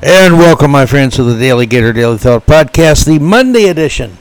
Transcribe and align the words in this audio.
And 0.00 0.38
welcome, 0.38 0.70
my 0.70 0.86
friends, 0.86 1.16
to 1.16 1.24
the 1.24 1.34
DaleyGator 1.34 1.92
DaleyThought 1.92 2.46
Podcast, 2.46 3.04
the 3.04 3.18
Monday 3.18 3.64
edition, 3.64 4.16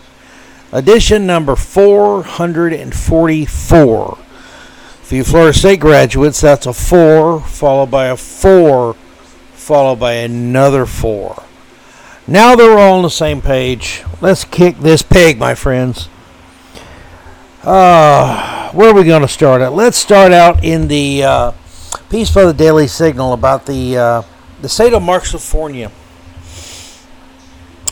edition 0.72 1.28
number 1.28 1.56
444. 1.56 4.16
For 4.16 5.16
you 5.16 5.24
Florida 5.24 5.55
State 5.55 5.79
graduates, 5.79 6.42
that's 6.42 6.66
a 6.66 6.74
4, 6.74 7.42
followed 7.42 7.92
by 7.92 8.08
a 8.08 8.18
4, 8.18 8.96
followed 9.54 10.00
by 10.00 10.13
another 10.13 10.88
4. 10.88 11.44
Now 12.25 12.55
that 12.55 12.63
we're 12.63 12.79
all 12.79 12.96
on 12.96 13.03
the 13.03 13.12
same 13.12 13.39
page, 13.39 14.03
let's 14.19 14.46
kick 14.46 14.79
this 14.79 15.03
pig, 15.03 15.37
my 15.37 15.53
friends. 15.53 16.09
Uh, 17.62 18.71
where 18.71 18.89
are 18.89 18.95
we 18.95 19.03
going 19.03 19.21
to 19.21 19.27
start 19.27 19.62
at? 19.62 19.73
Let's 19.73 19.99
start 19.99 20.31
out 20.31 20.63
in 20.63 20.88
the 20.88 21.23
uh, 21.23 21.52
piece 22.09 22.34
by 22.34 22.45
the 22.45 22.53
Daily 22.53 22.88
Signal 22.88 23.34
about 23.34 23.67
the. 23.67 23.95
Uh, 23.95 24.23
the 24.62 24.70
state 24.70 24.94
of 24.94 25.02
Marxifornia. 25.02 25.91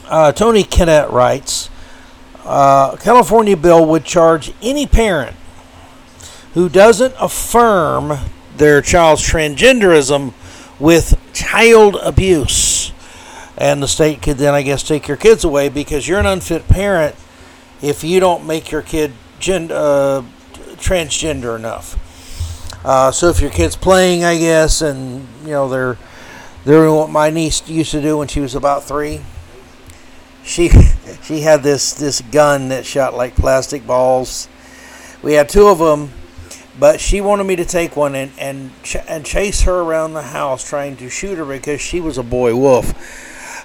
Uh, 0.07 0.31
Tony 0.31 0.63
Kinnett 0.63 1.11
writes 1.11 1.69
uh, 2.43 2.95
California 2.97 3.57
bill 3.57 3.85
would 3.87 4.05
charge 4.05 4.53
any 4.61 4.85
parent 4.85 5.35
who 6.53 6.69
doesn't 6.69 7.13
affirm 7.19 8.17
their 8.57 8.81
child's 8.81 9.21
transgenderism 9.21 10.33
with 10.79 11.19
child 11.33 11.97
abuse. 12.01 12.91
And 13.57 13.81
the 13.81 13.87
state 13.87 14.21
could 14.21 14.37
then, 14.37 14.53
I 14.53 14.61
guess, 14.61 14.83
take 14.83 15.07
your 15.07 15.17
kids 15.17 15.43
away 15.43 15.69
because 15.69 16.07
you're 16.07 16.19
an 16.19 16.25
unfit 16.25 16.67
parent 16.67 17.15
if 17.81 18.03
you 18.03 18.19
don't 18.19 18.45
make 18.45 18.71
your 18.71 18.81
kid 18.81 19.13
gen- 19.39 19.71
uh, 19.71 20.23
transgender 20.75 21.55
enough. 21.55 22.01
Uh, 22.85 23.11
so 23.11 23.29
if 23.29 23.41
your 23.41 23.49
kid's 23.49 23.75
playing, 23.75 24.23
I 24.23 24.37
guess, 24.37 24.81
and 24.81 25.27
you 25.43 25.51
know 25.51 25.67
they're 25.67 25.97
doing 26.65 26.95
what 26.95 27.09
my 27.09 27.29
niece 27.29 27.67
used 27.69 27.91
to 27.91 28.01
do 28.01 28.17
when 28.17 28.27
she 28.27 28.39
was 28.41 28.55
about 28.55 28.83
three. 28.83 29.21
She 30.43 30.69
she 31.23 31.41
had 31.41 31.63
this 31.63 31.93
this 31.93 32.21
gun 32.21 32.69
that 32.69 32.85
shot 32.85 33.13
like 33.13 33.35
plastic 33.35 33.87
balls. 33.87 34.49
We 35.21 35.33
had 35.33 35.47
two 35.47 35.67
of 35.67 35.79
them, 35.79 36.11
but 36.79 36.99
she 36.99 37.21
wanted 37.21 37.45
me 37.45 37.55
to 37.55 37.65
take 37.65 37.95
one 37.95 38.15
and 38.15 38.31
and 38.37 38.71
ch- 38.83 38.97
and 39.07 39.25
chase 39.25 39.61
her 39.61 39.81
around 39.81 40.13
the 40.13 40.23
house 40.23 40.67
trying 40.67 40.97
to 40.97 41.09
shoot 41.09 41.37
her 41.37 41.45
because 41.45 41.79
she 41.79 42.01
was 42.01 42.17
a 42.17 42.23
boy 42.23 42.55
wolf. 42.55 42.93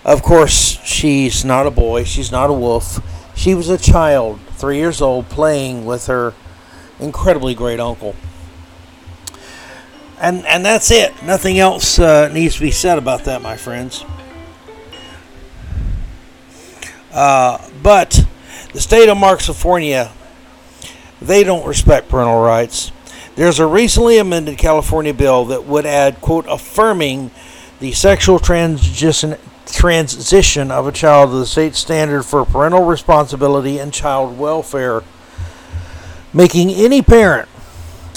Of 0.05 0.23
course, 0.23 0.79
she's 0.83 1.45
not 1.45 1.67
a 1.67 1.71
boy. 1.71 2.05
She's 2.05 2.33
not 2.33 2.49
a 2.49 2.55
wolf. 2.55 3.01
She 3.37 3.55
was 3.55 3.69
a 3.69 3.79
child, 3.79 4.39
three 4.53 4.77
years 4.79 5.01
old, 5.01 5.29
playing 5.29 5.85
with 5.85 6.07
her 6.07 6.35
incredibly 6.99 7.55
great 7.55 7.81
uncle 7.81 8.15
and 10.21 10.47
and 10.47 10.65
that's 10.65 10.91
it. 10.91 11.23
Nothing 11.23 11.59
else 11.59 11.99
uh, 11.99 12.29
needs 12.29 12.57
to 12.57 12.61
be 12.61 12.71
said 12.71 12.99
about 12.99 13.25
that, 13.25 13.43
my 13.43 13.57
friends. 13.57 14.05
Uh, 17.13 17.59
but 17.83 18.25
the 18.73 18.81
state 18.81 19.09
of 19.09 19.19
Marxifornia, 19.19 20.13
they 21.21 21.43
don't 21.43 21.67
respect 21.67 22.09
parental 22.09 22.41
rights. 22.41 22.93
There's 23.35 23.59
a 23.59 23.67
recently 23.67 24.19
amended 24.19 24.59
California 24.59 25.15
bill 25.15 25.47
that 25.47 25.65
would 25.65 25.87
add, 25.87 26.21
quote, 26.21 26.47
affirming 26.49 27.31
the 27.81 27.93
sexual 27.93 28.39
transition, 28.39 29.37
transition 29.67 30.71
of 30.71 30.87
a 30.87 30.93
child 30.93 31.31
to 31.31 31.37
the 31.37 31.47
state 31.47 31.75
standard 31.75 32.25
for 32.25 32.45
parental 32.45 32.85
responsibility 32.85 33.79
and 33.79 33.93
child 33.93 34.39
welfare, 34.39 35.03
making 36.33 36.71
any 36.71 37.03
parent 37.03 37.49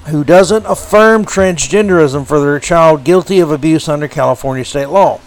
who 0.08 0.24
doesn't 0.24 0.66
affirm 0.66 1.26
transgenderism 1.26 2.26
for 2.26 2.40
their 2.40 2.60
child 2.60 3.04
guilty 3.04 3.40
of 3.40 3.52
abuse 3.52 3.88
under 3.88 4.08
California 4.08 4.66
state 4.66 4.90
law. 4.90 5.20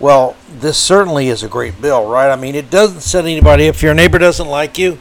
Well, 0.00 0.36
this 0.48 0.76
certainly 0.76 1.28
is 1.28 1.44
a 1.44 1.48
great 1.48 1.80
bill, 1.80 2.08
right? 2.08 2.30
I 2.30 2.34
mean, 2.34 2.56
it 2.56 2.70
doesn't 2.70 3.02
set 3.02 3.24
anybody. 3.24 3.66
If 3.66 3.82
your 3.82 3.94
neighbor 3.94 4.18
doesn't 4.18 4.48
like 4.48 4.76
you, 4.76 4.98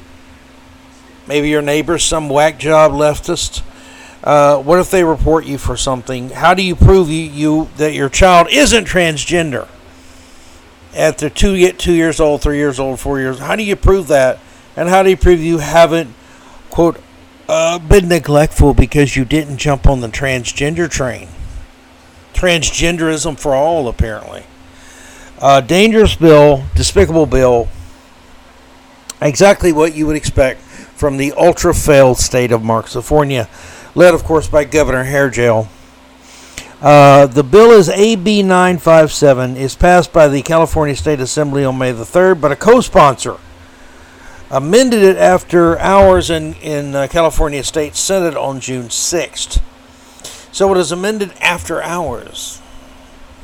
maybe 1.28 1.50
your 1.50 1.64
neighbor's 1.64 2.04
some 2.04 2.30
whack 2.30 2.60
job 2.60 2.92
leftist. 2.92 3.64
Uh, 4.24 4.58
what 4.58 4.78
if 4.78 4.92
they 4.92 5.04
report 5.04 5.46
you 5.46 5.58
for 5.58 5.76
something? 5.76 6.30
How 6.30 6.54
do 6.54 6.62
you 6.62 6.76
prove 6.76 7.10
you, 7.10 7.24
you 7.24 7.70
that 7.78 7.96
your 7.96 8.10
child 8.10 8.50
isn't 8.52 8.86
transgender? 8.86 9.68
After 10.96 11.30
two 11.30 11.58
get 11.58 11.80
two 11.80 11.94
years 11.94 12.20
old, 12.20 12.44
three 12.44 12.58
years 12.58 12.80
old, 12.80 13.00
four 13.00 13.20
years, 13.20 13.40
how 13.40 13.56
do 13.56 13.64
you 13.64 13.76
prove 13.76 14.08
that? 14.10 14.38
And 14.76 14.88
how 14.88 15.02
do 15.02 15.10
you 15.10 15.18
prove 15.18 15.40
you 15.40 15.58
haven't 15.58 16.14
quote 16.70 17.02
uh, 17.48 17.80
been 17.80 18.08
neglectful 18.08 18.74
because 18.74 19.16
you 19.16 19.26
didn't 19.26 19.58
jump 19.58 19.88
on 19.88 20.02
the 20.02 20.08
transgender 20.08 20.90
train. 20.90 21.28
Transgenderism 22.34 23.38
for 23.38 23.54
all, 23.54 23.88
apparently. 23.88 24.44
Uh, 25.40 25.62
dangerous 25.62 26.16
bill, 26.16 26.64
despicable 26.76 27.26
bill. 27.26 27.68
Exactly 29.22 29.72
what 29.72 29.96
you 29.96 30.08
would 30.08 30.16
expect 30.16 30.62
from 30.62 31.18
the 31.18 31.32
ultra 31.34 31.74
failed 31.74 32.18
state 32.18 32.52
of 32.52 32.62
Marxifornia, 32.62 33.48
led, 33.96 34.14
of 34.14 34.24
course, 34.24 34.48
by 34.48 34.64
Governor 34.64 35.06
Hairgel. 35.06 35.68
Uh, 36.82 37.28
the 37.28 37.44
bill 37.44 37.72
is 37.72 37.90
AB 37.90 38.42
957, 38.42 39.56
is 39.56 39.76
passed 39.76 40.12
by 40.12 40.28
the 40.28 40.42
California 40.42 40.96
State 40.96 41.20
Assembly 41.20 41.64
on 41.64 41.78
May 41.78 41.92
the 41.92 42.04
3rd, 42.04 42.42
but 42.42 42.52
a 42.52 42.56
co 42.56 42.82
sponsor 42.82 43.38
amended 44.52 45.02
it 45.02 45.16
after 45.16 45.80
hours 45.80 46.30
in, 46.30 46.54
in 46.56 46.94
uh, 46.94 47.08
California 47.10 47.64
State 47.64 47.96
Senate 47.96 48.36
on 48.36 48.60
June 48.60 48.90
6th. 48.90 49.62
So 50.52 50.76
it 50.76 50.78
is 50.78 50.92
amended 50.92 51.34
after 51.40 51.82
hours. 51.82 52.62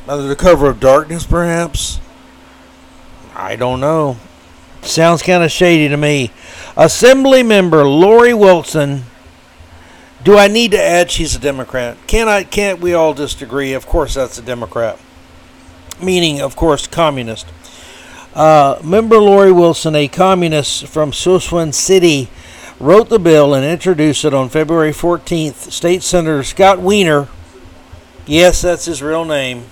Under 0.07 0.28
the 0.28 0.35
cover 0.35 0.68
of 0.69 0.79
darkness, 0.79 1.25
perhaps? 1.25 2.00
I 3.34 3.56
don't 3.56 3.79
know. 3.79 4.18
Sounds 4.81 5.22
kind 5.22 5.44
of 5.44 5.51
shady 5.51 5.88
to 5.88 5.97
me. 5.97 6.31
Assembly 6.75 7.41
member 7.41 7.85
Lori 7.85 8.34
Wilson. 8.34 9.03
Do 10.24 10.38
I 10.38 10.47
need 10.47 10.72
to 10.72 10.81
add 10.81 11.09
she's 11.09 11.35
a 11.35 11.39
Democrat? 11.39 11.97
Can 12.07 12.28
I? 12.28 12.44
Can't 12.44 12.79
we 12.79 12.94
all 12.94 13.13
just 13.13 13.41
agree? 13.41 13.74
Of 13.74 13.85
course, 13.85 14.16
that's 14.16 14.38
a 14.38 14.41
Democrat. 14.41 15.00
Meaning, 16.01 16.41
of 16.41 16.56
course, 16.56 16.88
communist. 16.88 17.47
Uh, 18.38 18.80
member 18.84 19.18
Lori 19.18 19.52
Wilson, 19.52 19.96
a 19.96 20.08
communist 20.08 20.86
from 20.86 21.09
Suisun 21.09 21.74
City, 21.74 22.30
wrote 22.80 23.09
the 23.09 23.18
bill 23.18 23.56
and 23.56 23.66
introduced 23.66 24.24
it 24.24 24.31
on 24.31 24.48
February 24.48 24.92
14th. 24.92 25.72
State 25.72 26.03
Senator 26.03 26.44
Scott 26.44 26.80
Wiener, 26.80 27.30
yes, 28.28 28.62
that's 28.62 28.86
his 28.86 29.02
real 29.02 29.25
name, 29.25 29.64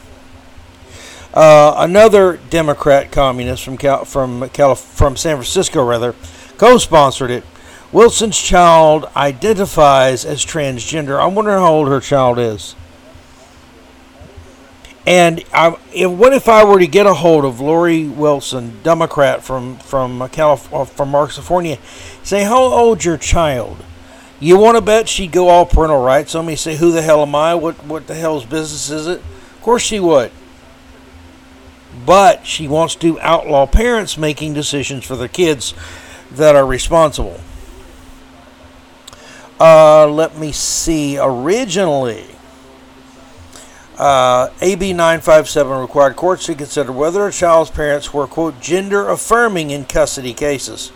uh, 1.36 1.76
another 1.78 2.40
Democrat 2.50 3.12
communist 3.12 3.64
from 3.64 3.78
Cal- 3.78 4.04
from 4.04 4.50
from 4.50 5.16
San 5.16 5.36
Francisco, 5.36 5.88
rather, 5.88 6.16
co-sponsored 6.58 7.30
it. 7.30 7.44
Wilson's 7.92 8.42
child 8.42 9.08
identifies 9.16 10.26
as 10.26 10.44
transgender. 10.44 11.20
I 11.20 11.28
wonder 11.28 11.52
how 11.52 11.72
old 11.72 11.88
her 11.88 12.00
child 12.00 12.40
is. 12.40 12.76
And 15.08 15.44
I, 15.54 15.78
if, 15.94 16.10
what 16.10 16.34
if 16.34 16.50
I 16.50 16.64
were 16.64 16.80
to 16.80 16.88
get 16.88 17.06
a 17.06 17.14
hold 17.14 17.46
of 17.46 17.60
Lori 17.60 18.08
Wilson, 18.08 18.80
Democrat 18.82 19.44
from 19.44 19.78
from 19.78 20.28
California, 20.30 20.82
uh, 20.82 20.86
from 20.86 21.12
Marxifornia, 21.12 21.80
say 22.26 22.44
how 22.44 22.62
old's 22.64 23.06
your 23.06 23.18
child? 23.18 23.84
You 24.40 24.58
want 24.58 24.78
to 24.78 24.82
bet 24.82 25.08
she'd 25.08 25.32
go 25.32 25.50
all 25.50 25.66
parental 25.66 26.04
rights 26.04 26.34
on 26.34 26.48
me? 26.48 26.56
Say 26.56 26.76
who 26.76 26.92
the 26.92 27.04
hell 27.04 27.22
am 27.22 27.36
I? 27.36 27.54
What 27.54 27.86
what 27.86 28.08
the 28.08 28.16
hell's 28.16 28.46
business 28.46 28.90
is 28.90 29.08
it? 29.08 29.20
Of 29.20 29.62
course 29.62 29.84
she 29.84 30.00
would. 30.00 30.32
But 32.06 32.46
she 32.46 32.68
wants 32.68 32.96
to 32.96 33.20
outlaw 33.22 33.68
parents 33.68 34.18
making 34.18 34.54
decisions 34.54 35.06
for 35.06 35.16
their 35.16 35.28
kids 35.28 35.74
that 36.32 36.56
are 36.56 36.66
responsible. 36.66 37.40
Uh, 39.60 40.08
let 40.08 40.38
me 40.38 40.52
see. 40.52 41.18
Originally, 41.18 42.35
uh, 43.98 44.50
AB 44.62 44.92
957 44.92 45.80
required 45.80 46.16
courts 46.16 46.46
to 46.46 46.56
consider 46.56 46.92
whether 46.92 47.26
a 47.28 47.32
child's 47.32 47.72
parents 47.72 48.14
were, 48.14 48.28
quote, 48.28 48.60
gender 48.60 49.08
affirming 49.08 49.72
in 49.72 49.86
custody 49.86 50.34
cases. 50.34 50.92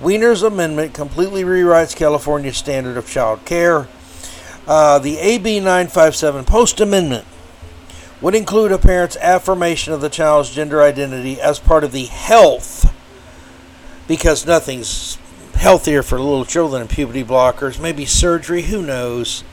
Wiener's 0.00 0.42
amendment 0.42 0.94
completely 0.94 1.44
rewrites 1.44 1.96
California's 1.96 2.56
standard 2.56 2.96
of 2.96 3.08
child 3.08 3.44
care. 3.44 3.88
Uh, 4.66 4.98
the 4.98 5.18
AB 5.18 5.60
957 5.60 6.44
post 6.44 6.80
amendment 6.80 7.26
would 8.20 8.34
include 8.34 8.72
a 8.72 8.78
parent's 8.78 9.16
affirmation 9.16 9.92
of 9.92 10.00
the 10.00 10.10
child's 10.10 10.50
gender 10.50 10.82
identity 10.82 11.40
as 11.40 11.58
part 11.58 11.84
of 11.84 11.92
the 11.92 12.04
health, 12.04 12.94
because 14.06 14.46
nothing's 14.46 15.16
healthier 15.54 16.02
for 16.02 16.18
little 16.18 16.44
children 16.44 16.80
than 16.80 16.88
puberty 16.88 17.24
blockers, 17.24 17.80
maybe 17.80 18.04
surgery, 18.04 18.62
who 18.62 18.82
knows. 18.82 19.44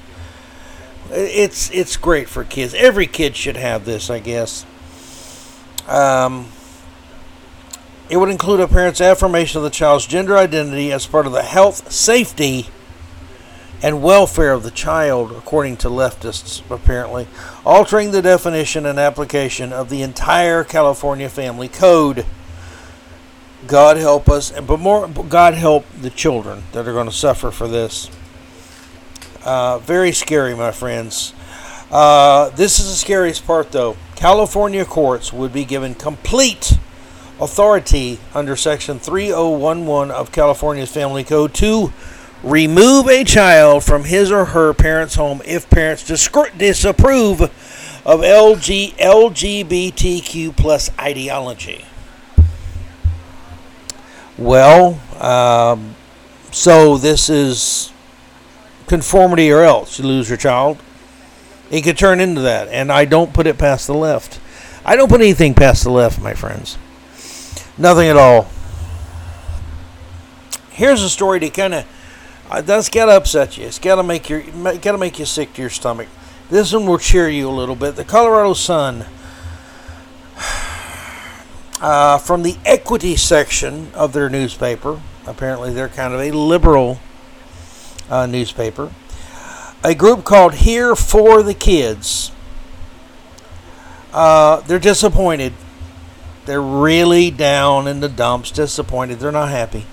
It's 1.11 1.69
it's 1.71 1.97
great 1.97 2.27
for 2.27 2.43
kids. 2.43 2.73
Every 2.73 3.07
kid 3.07 3.35
should 3.35 3.57
have 3.57 3.85
this, 3.85 4.09
I 4.09 4.19
guess. 4.19 4.65
Um, 5.87 6.47
it 8.09 8.17
would 8.17 8.29
include 8.29 8.59
a 8.59 8.67
parent's 8.67 9.01
affirmation 9.01 9.57
of 9.57 9.63
the 9.63 9.69
child's 9.69 10.05
gender 10.05 10.37
identity 10.37 10.91
as 10.91 11.05
part 11.05 11.25
of 11.25 11.33
the 11.33 11.43
health, 11.43 11.91
safety, 11.91 12.67
and 13.81 14.01
welfare 14.01 14.53
of 14.53 14.63
the 14.63 14.71
child, 14.71 15.31
according 15.31 15.77
to 15.77 15.89
leftists, 15.89 16.61
apparently, 16.69 17.27
altering 17.65 18.11
the 18.11 18.21
definition 18.21 18.85
and 18.85 18.99
application 18.99 19.71
of 19.71 19.89
the 19.89 20.01
entire 20.01 20.63
California 20.63 21.29
Family 21.29 21.67
Code. 21.67 22.25
God 23.65 23.97
help 23.97 24.29
us, 24.29 24.51
but 24.51 24.79
more, 24.79 25.07
God 25.07 25.53
help 25.53 25.85
the 25.99 26.09
children 26.09 26.63
that 26.71 26.87
are 26.87 26.93
going 26.93 27.09
to 27.09 27.15
suffer 27.15 27.51
for 27.51 27.67
this. 27.67 28.09
Uh, 29.47 29.79
very 29.79 30.11
scary, 30.11 30.53
my 30.53 30.73
friends. 30.73 31.33
Uh, 31.89 32.49
this 32.49 32.79
is 32.79 32.89
the 32.89 32.95
scariest 32.95 33.47
part, 33.47 33.71
though. 33.71 33.95
California 34.17 34.83
courts 34.83 35.31
would 35.31 35.53
be 35.53 35.63
given 35.63 35.95
complete 35.95 36.77
authority 37.39 38.19
under 38.33 38.57
Section 38.57 38.99
3011 38.99 40.11
of 40.11 40.33
California's 40.33 40.91
Family 40.91 41.23
Code 41.23 41.53
to 41.53 41.93
remove 42.43 43.07
a 43.07 43.23
child 43.23 43.85
from 43.85 44.03
his 44.03 44.33
or 44.33 44.43
her 44.43 44.73
parent's 44.73 45.15
home 45.15 45.41
if 45.45 45.69
parents 45.69 46.03
disapprove 46.03 47.39
of 47.39 48.19
LG, 48.19 48.95
LGBTQ 48.95 50.57
plus 50.57 50.91
ideology. 50.99 51.85
Well, 54.37 54.99
um, 55.21 55.95
so 56.51 56.97
this 56.97 57.29
is 57.29 57.93
conformity 58.87 59.51
or 59.51 59.61
else 59.61 59.99
you 59.99 60.05
lose 60.05 60.29
your 60.29 60.37
child. 60.37 60.77
It 61.69 61.83
could 61.83 61.97
turn 61.97 62.19
into 62.19 62.41
that, 62.41 62.69
and 62.69 62.91
I 62.91 63.05
don't 63.05 63.33
put 63.33 63.45
it 63.45 63.57
past 63.57 63.87
the 63.87 63.93
left. 63.93 64.39
I 64.85 64.95
don't 64.95 65.09
put 65.09 65.21
anything 65.21 65.53
past 65.53 65.83
the 65.83 65.91
left, 65.91 66.21
my 66.21 66.33
friends. 66.33 66.77
Nothing 67.77 68.07
at 68.07 68.15
all. 68.15 68.47
Here's 70.69 71.03
a 71.03 71.09
story 71.09 71.39
to 71.41 71.49
kind 71.49 71.73
of 71.73 71.85
uh, 72.49 72.61
that's 72.61 72.87
got 72.87 73.07
to 73.07 73.11
upset 73.11 73.57
you. 73.57 73.65
It's 73.65 73.79
got 73.79 73.95
to 73.95 74.03
make 74.03 74.29
your 74.29 74.41
got 74.41 74.93
to 74.93 74.97
make 74.97 75.19
you 75.19 75.25
sick 75.25 75.53
to 75.53 75.61
your 75.61 75.69
stomach. 75.69 76.07
This 76.49 76.71
one 76.71 76.85
will 76.85 76.97
cheer 76.97 77.27
you 77.27 77.49
a 77.49 77.51
little 77.51 77.75
bit. 77.75 77.97
The 77.97 78.05
Colorado 78.05 78.53
Sun, 78.53 79.05
uh, 81.81 82.17
from 82.19 82.43
the 82.43 82.55
equity 82.65 83.17
section 83.17 83.91
of 83.93 84.13
their 84.13 84.29
newspaper. 84.29 85.01
Apparently, 85.25 85.73
they're 85.73 85.89
kind 85.89 86.13
of 86.13 86.21
a 86.21 86.31
liberal 86.31 86.99
uh, 88.09 88.25
newspaper. 88.25 88.91
A 89.83 89.93
group 89.93 90.23
called 90.23 90.55
Here 90.55 90.95
for 90.95 91.43
the 91.43 91.53
Kids. 91.53 92.31
Uh, 94.13 94.61
they're 94.61 94.79
disappointed. 94.79 95.53
They're 96.45 96.61
really 96.61 97.29
down 97.29 97.87
in 97.87 97.99
the 97.99 98.09
dumps, 98.09 98.51
disappointed. 98.51 99.19
They're 99.19 99.31
not 99.31 99.49
happy 99.49 99.85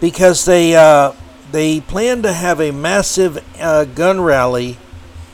because 0.00 0.44
they 0.44 0.74
uh, 0.74 1.12
they 1.52 1.80
plan 1.80 2.22
to 2.22 2.32
have 2.32 2.60
a 2.60 2.72
massive 2.72 3.42
uh, 3.60 3.84
gun 3.84 4.20
rally 4.20 4.76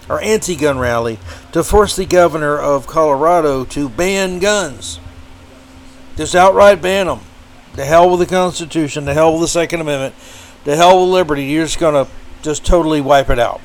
or 0.08 0.20
anti-gun 0.22 0.78
rally 0.78 1.19
to 1.52 1.64
force 1.64 1.96
the 1.96 2.04
governor 2.04 2.58
of 2.58 2.87
Colorado 2.87 3.64
to 3.64 3.88
ban 3.88 4.38
guns. 4.38 5.00
Just 6.16 6.34
outright 6.34 6.82
ban 6.82 7.06
them. 7.06 7.20
The 7.75 7.84
hell 7.84 8.10
with 8.10 8.20
the 8.20 8.26
Constitution. 8.26 9.06
The 9.06 9.14
hell 9.14 9.32
with 9.32 9.42
the 9.42 9.48
Second 9.48 9.81
Amendment. 9.81 10.14
The 10.64 10.76
hell 10.76 11.00
with 11.00 11.12
liberty. 11.12 11.44
You're 11.44 11.64
just 11.64 11.78
gonna 11.78 12.06
just 12.42 12.64
totally 12.64 13.00
wipe 13.00 13.30
it 13.30 13.38
out. 13.38 13.60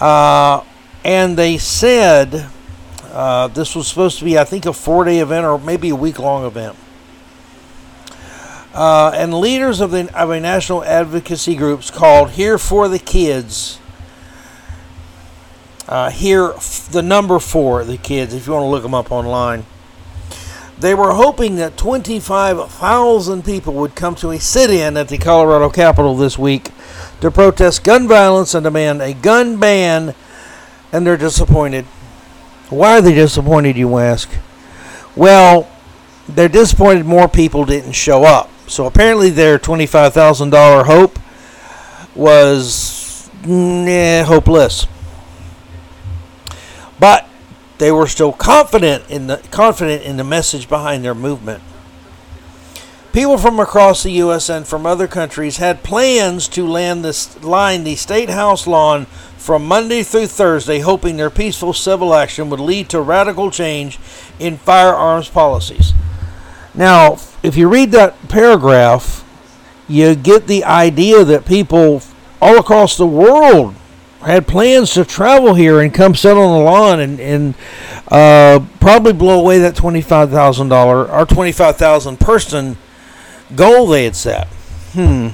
Uh, 0.00 0.64
and 1.04 1.36
they 1.36 1.58
said 1.58 2.48
uh, 3.12 3.46
this 3.48 3.76
was 3.76 3.86
supposed 3.86 4.18
to 4.18 4.24
be, 4.24 4.38
I 4.38 4.44
think, 4.44 4.66
a 4.66 4.72
four-day 4.72 5.20
event 5.20 5.46
or 5.46 5.58
maybe 5.58 5.90
a 5.90 5.94
week-long 5.94 6.44
event. 6.44 6.76
Uh, 8.74 9.12
and 9.14 9.32
leaders 9.32 9.80
of, 9.80 9.92
the, 9.92 10.12
of 10.20 10.30
a 10.30 10.40
national 10.40 10.82
advocacy 10.82 11.54
groups 11.54 11.92
called 11.92 12.32
Here 12.32 12.58
for 12.58 12.88
the 12.88 12.98
Kids. 12.98 13.78
Uh, 15.86 16.10
here, 16.10 16.54
the 16.90 17.02
number 17.02 17.38
for 17.38 17.84
the 17.84 17.98
kids, 17.98 18.34
if 18.34 18.46
you 18.46 18.52
want 18.54 18.64
to 18.64 18.68
look 18.68 18.82
them 18.82 18.94
up 18.94 19.12
online. 19.12 19.64
They 20.78 20.94
were 20.94 21.12
hoping 21.12 21.56
that 21.56 21.76
25,000 21.76 23.44
people 23.44 23.74
would 23.74 23.94
come 23.94 24.14
to 24.16 24.30
a 24.30 24.40
sit 24.40 24.70
in 24.70 24.96
at 24.96 25.08
the 25.08 25.18
Colorado 25.18 25.70
Capitol 25.70 26.16
this 26.16 26.38
week 26.38 26.70
to 27.20 27.30
protest 27.30 27.84
gun 27.84 28.08
violence 28.08 28.54
and 28.54 28.64
demand 28.64 29.00
a 29.00 29.14
gun 29.14 29.60
ban, 29.60 30.14
and 30.92 31.06
they're 31.06 31.16
disappointed. 31.16 31.84
Why 32.70 32.98
are 32.98 33.00
they 33.00 33.14
disappointed, 33.14 33.76
you 33.76 33.96
ask? 33.98 34.28
Well, 35.14 35.68
they're 36.28 36.48
disappointed 36.48 37.06
more 37.06 37.28
people 37.28 37.64
didn't 37.64 37.92
show 37.92 38.24
up. 38.24 38.50
So 38.66 38.86
apparently 38.86 39.30
their 39.30 39.58
$25,000 39.58 40.84
hope 40.86 41.18
was 42.14 43.30
nah, 43.46 44.24
hopeless. 44.24 44.86
But 46.98 47.28
they 47.78 47.90
were 47.90 48.06
still 48.06 48.32
confident 48.32 49.08
in 49.10 49.26
the 49.26 49.38
confident 49.50 50.02
in 50.02 50.16
the 50.16 50.24
message 50.24 50.68
behind 50.68 51.04
their 51.04 51.14
movement. 51.14 51.62
People 53.12 53.38
from 53.38 53.60
across 53.60 54.02
the 54.02 54.10
U.S. 54.10 54.48
and 54.48 54.66
from 54.66 54.86
other 54.86 55.06
countries 55.06 55.58
had 55.58 55.84
plans 55.84 56.48
to 56.48 56.66
land 56.66 57.04
this, 57.04 57.40
line 57.44 57.84
the 57.84 57.94
State 57.94 58.28
House 58.28 58.66
lawn 58.66 59.06
from 59.36 59.66
Monday 59.66 60.02
through 60.02 60.26
Thursday, 60.26 60.80
hoping 60.80 61.16
their 61.16 61.30
peaceful 61.30 61.72
civil 61.72 62.12
action 62.12 62.50
would 62.50 62.58
lead 62.58 62.88
to 62.88 63.00
radical 63.00 63.52
change 63.52 64.00
in 64.40 64.56
firearms 64.56 65.28
policies. 65.28 65.92
Now, 66.74 67.18
if 67.44 67.56
you 67.56 67.68
read 67.68 67.92
that 67.92 68.16
paragraph, 68.28 69.24
you 69.86 70.16
get 70.16 70.48
the 70.48 70.64
idea 70.64 71.22
that 71.22 71.46
people 71.46 72.02
all 72.42 72.58
across 72.58 72.96
the 72.96 73.06
world 73.06 73.76
had 74.26 74.46
plans 74.46 74.94
to 74.94 75.04
travel 75.04 75.54
here 75.54 75.80
and 75.80 75.92
come 75.92 76.14
sit 76.14 76.36
on 76.36 76.58
the 76.58 76.64
lawn 76.64 77.00
and, 77.00 77.20
and 77.20 77.54
uh, 78.08 78.64
probably 78.80 79.12
blow 79.12 79.40
away 79.40 79.58
that 79.58 79.74
$25,000 79.74 81.12
or 81.12 81.26
25,000 81.26 82.20
person 82.20 82.76
goal 83.54 83.86
they 83.86 84.04
had 84.04 84.16
set. 84.16 84.46
Hmm. 84.92 85.28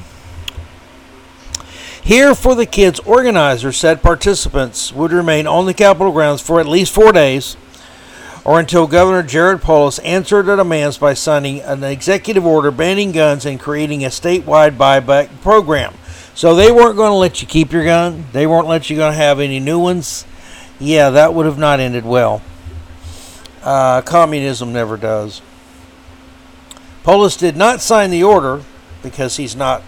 Here 2.03 2.35
for 2.35 2.55
the 2.55 2.67
kids, 2.67 2.99
organizers 3.01 3.77
said 3.77 4.03
participants 4.03 4.93
would 4.93 5.13
remain 5.13 5.47
on 5.47 5.67
the 5.67 5.75
Capitol 5.75 6.13
grounds 6.13 6.41
for 6.41 6.59
at 6.59 6.67
least 6.67 6.93
four 6.93 7.13
days 7.13 7.57
or 8.45 8.59
until 8.59 8.87
Governor 8.87 9.23
Jared 9.23 9.61
Polis 9.61 9.99
answered 10.01 10.47
the 10.47 10.57
demands 10.57 10.99
by 10.99 11.15
signing 11.15 11.61
an 11.61 11.85
executive 11.85 12.47
order 12.47 12.71
banning 12.71 13.13
guns 13.13 13.45
and 13.45 13.61
creating 13.61 14.05
a 14.05 14.09
statewide 14.09 14.77
buyback 14.77 15.29
program. 15.43 15.95
So 16.35 16.55
they 16.55 16.71
weren't 16.71 16.97
going 16.97 17.11
to 17.11 17.17
let 17.17 17.43
you 17.43 17.49
keep 17.49 17.73
your 17.73 17.85
gun. 17.85 18.27
They 18.32 18.47
weren't 18.47 18.69
let 18.69 18.88
you 18.88 18.97
going 18.97 19.12
to 19.12 19.19
have 19.19 19.41
any 19.41 19.61
new 19.61 19.79
ones. 19.79 20.25
Yeah, 20.79 21.11
that 21.11 21.35
would 21.35 21.47
have 21.47 21.59
not 21.59 21.81
ended 21.81 22.05
well. 22.05 22.43
Uh, 23.62 24.00
communism 24.02 24.73
never 24.73 24.97
does. 24.97 25.43
Polis 27.02 27.37
did 27.37 27.57
not 27.57 27.81
sign 27.81 28.11
the 28.11 28.23
order 28.23 28.62
because 29.02 29.37
he's 29.37 29.57
not, 29.57 29.83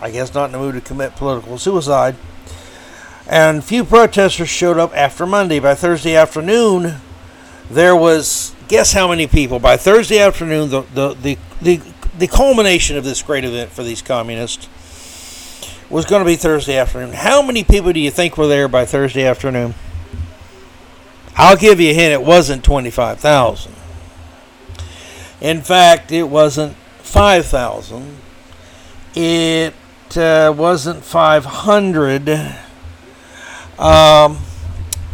I 0.00 0.10
guess, 0.10 0.34
not 0.34 0.46
in 0.46 0.52
the 0.52 0.58
mood 0.58 0.74
to 0.74 0.80
commit 0.80 1.16
political 1.16 1.58
suicide. 1.58 2.16
And 3.28 3.64
few 3.64 3.84
protesters 3.84 4.48
showed 4.48 4.78
up 4.78 4.94
after 4.96 5.26
Monday. 5.26 5.60
By 5.60 5.74
Thursday 5.74 6.16
afternoon, 6.16 6.96
there 7.70 7.94
was 7.94 8.54
guess 8.66 8.92
how 8.92 9.08
many 9.08 9.26
people 9.26 9.58
by 9.58 9.76
Thursday 9.76 10.18
afternoon 10.18 10.70
the 10.70 10.82
the 10.94 11.14
the 11.14 11.38
the, 11.60 11.80
the 12.18 12.26
culmination 12.28 12.96
of 12.96 13.04
this 13.04 13.22
great 13.22 13.44
event 13.44 13.70
for 13.70 13.82
these 13.82 14.02
communists 14.02 14.68
was 15.90 16.06
going 16.06 16.20
to 16.20 16.26
be 16.26 16.36
Thursday 16.36 16.78
afternoon. 16.78 17.12
How 17.12 17.42
many 17.42 17.64
people 17.64 17.92
do 17.92 18.00
you 18.00 18.10
think 18.10 18.38
were 18.38 18.46
there 18.46 18.68
by 18.68 18.86
Thursday 18.86 19.26
afternoon? 19.26 19.74
I'll 21.36 21.56
give 21.56 21.80
you 21.80 21.90
a 21.90 21.94
hint. 21.94 22.12
It 22.12 22.22
wasn't 22.22 22.64
twenty-five 22.64 23.18
thousand. 23.18 23.74
In 25.40 25.62
fact, 25.62 26.12
it 26.12 26.24
wasn't 26.24 26.76
five 26.98 27.46
thousand. 27.46 28.18
It 29.14 29.74
uh, 30.16 30.54
wasn't 30.56 31.02
five 31.02 31.44
hundred. 31.44 32.28
Um, 33.78 34.38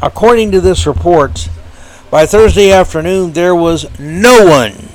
according 0.03 0.51
to 0.51 0.61
this 0.61 0.87
report, 0.87 1.49
by 2.11 2.27
Thursday 2.27 2.73
afternoon, 2.73 3.33
there 3.33 3.55
was 3.55 3.87
no 3.99 4.45
one, 4.45 4.89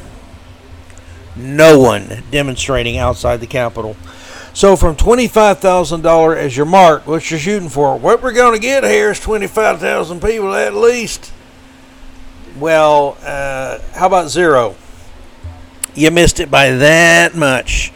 no 1.36 1.80
one 1.80 2.24
demonstrating 2.30 2.98
outside 2.98 3.38
the 3.38 3.48
Capitol. 3.48 3.96
So, 4.54 4.76
from 4.76 4.98
$25,000 4.98 6.36
as 6.36 6.58
your 6.58 6.66
mark, 6.66 7.08
what 7.08 7.32
you're 7.32 7.40
shooting 7.40 7.70
for, 7.70 7.98
what 7.98 8.22
we're 8.22 8.34
going 8.34 8.54
to 8.54 8.60
get 8.60 8.84
here 8.84 9.12
is 9.12 9.20
25,000 9.20 10.22
people 10.22 10.54
at 10.54 10.74
least. 10.74 11.32
Well, 12.58 13.18
uh, 13.24 13.80
how 13.94 14.08
about 14.08 14.30
zero? 14.30 14.76
You 15.96 16.12
missed 16.12 16.42
it 16.42 16.52
by 16.52 16.72
that 16.72 17.34
much. 17.34 17.94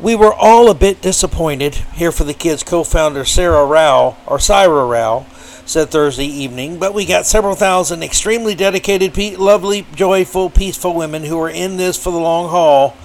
We 0.00 0.14
were 0.14 0.32
all 0.32 0.70
a 0.70 0.74
bit 0.74 1.02
disappointed 1.02 1.74
here 1.74 2.12
for 2.12 2.24
the 2.24 2.32
kids' 2.32 2.62
co 2.62 2.84
founder 2.84 3.26
Sarah 3.26 3.66
Rao, 3.66 4.16
or 4.26 4.38
Syra 4.38 4.86
Rao, 4.86 5.26
said 5.66 5.90
Thursday 5.90 6.24
evening, 6.24 6.78
but 6.78 6.94
we 6.94 7.04
got 7.04 7.26
several 7.26 7.54
thousand 7.54 8.02
extremely 8.02 8.54
dedicated, 8.54 9.38
lovely, 9.38 9.86
joyful, 9.94 10.48
peaceful 10.48 10.94
women 10.94 11.24
who 11.24 11.38
are 11.38 11.50
in 11.50 11.76
this 11.76 12.02
for 12.02 12.12
the 12.12 12.18
long 12.18 12.48
haul. 12.48 12.96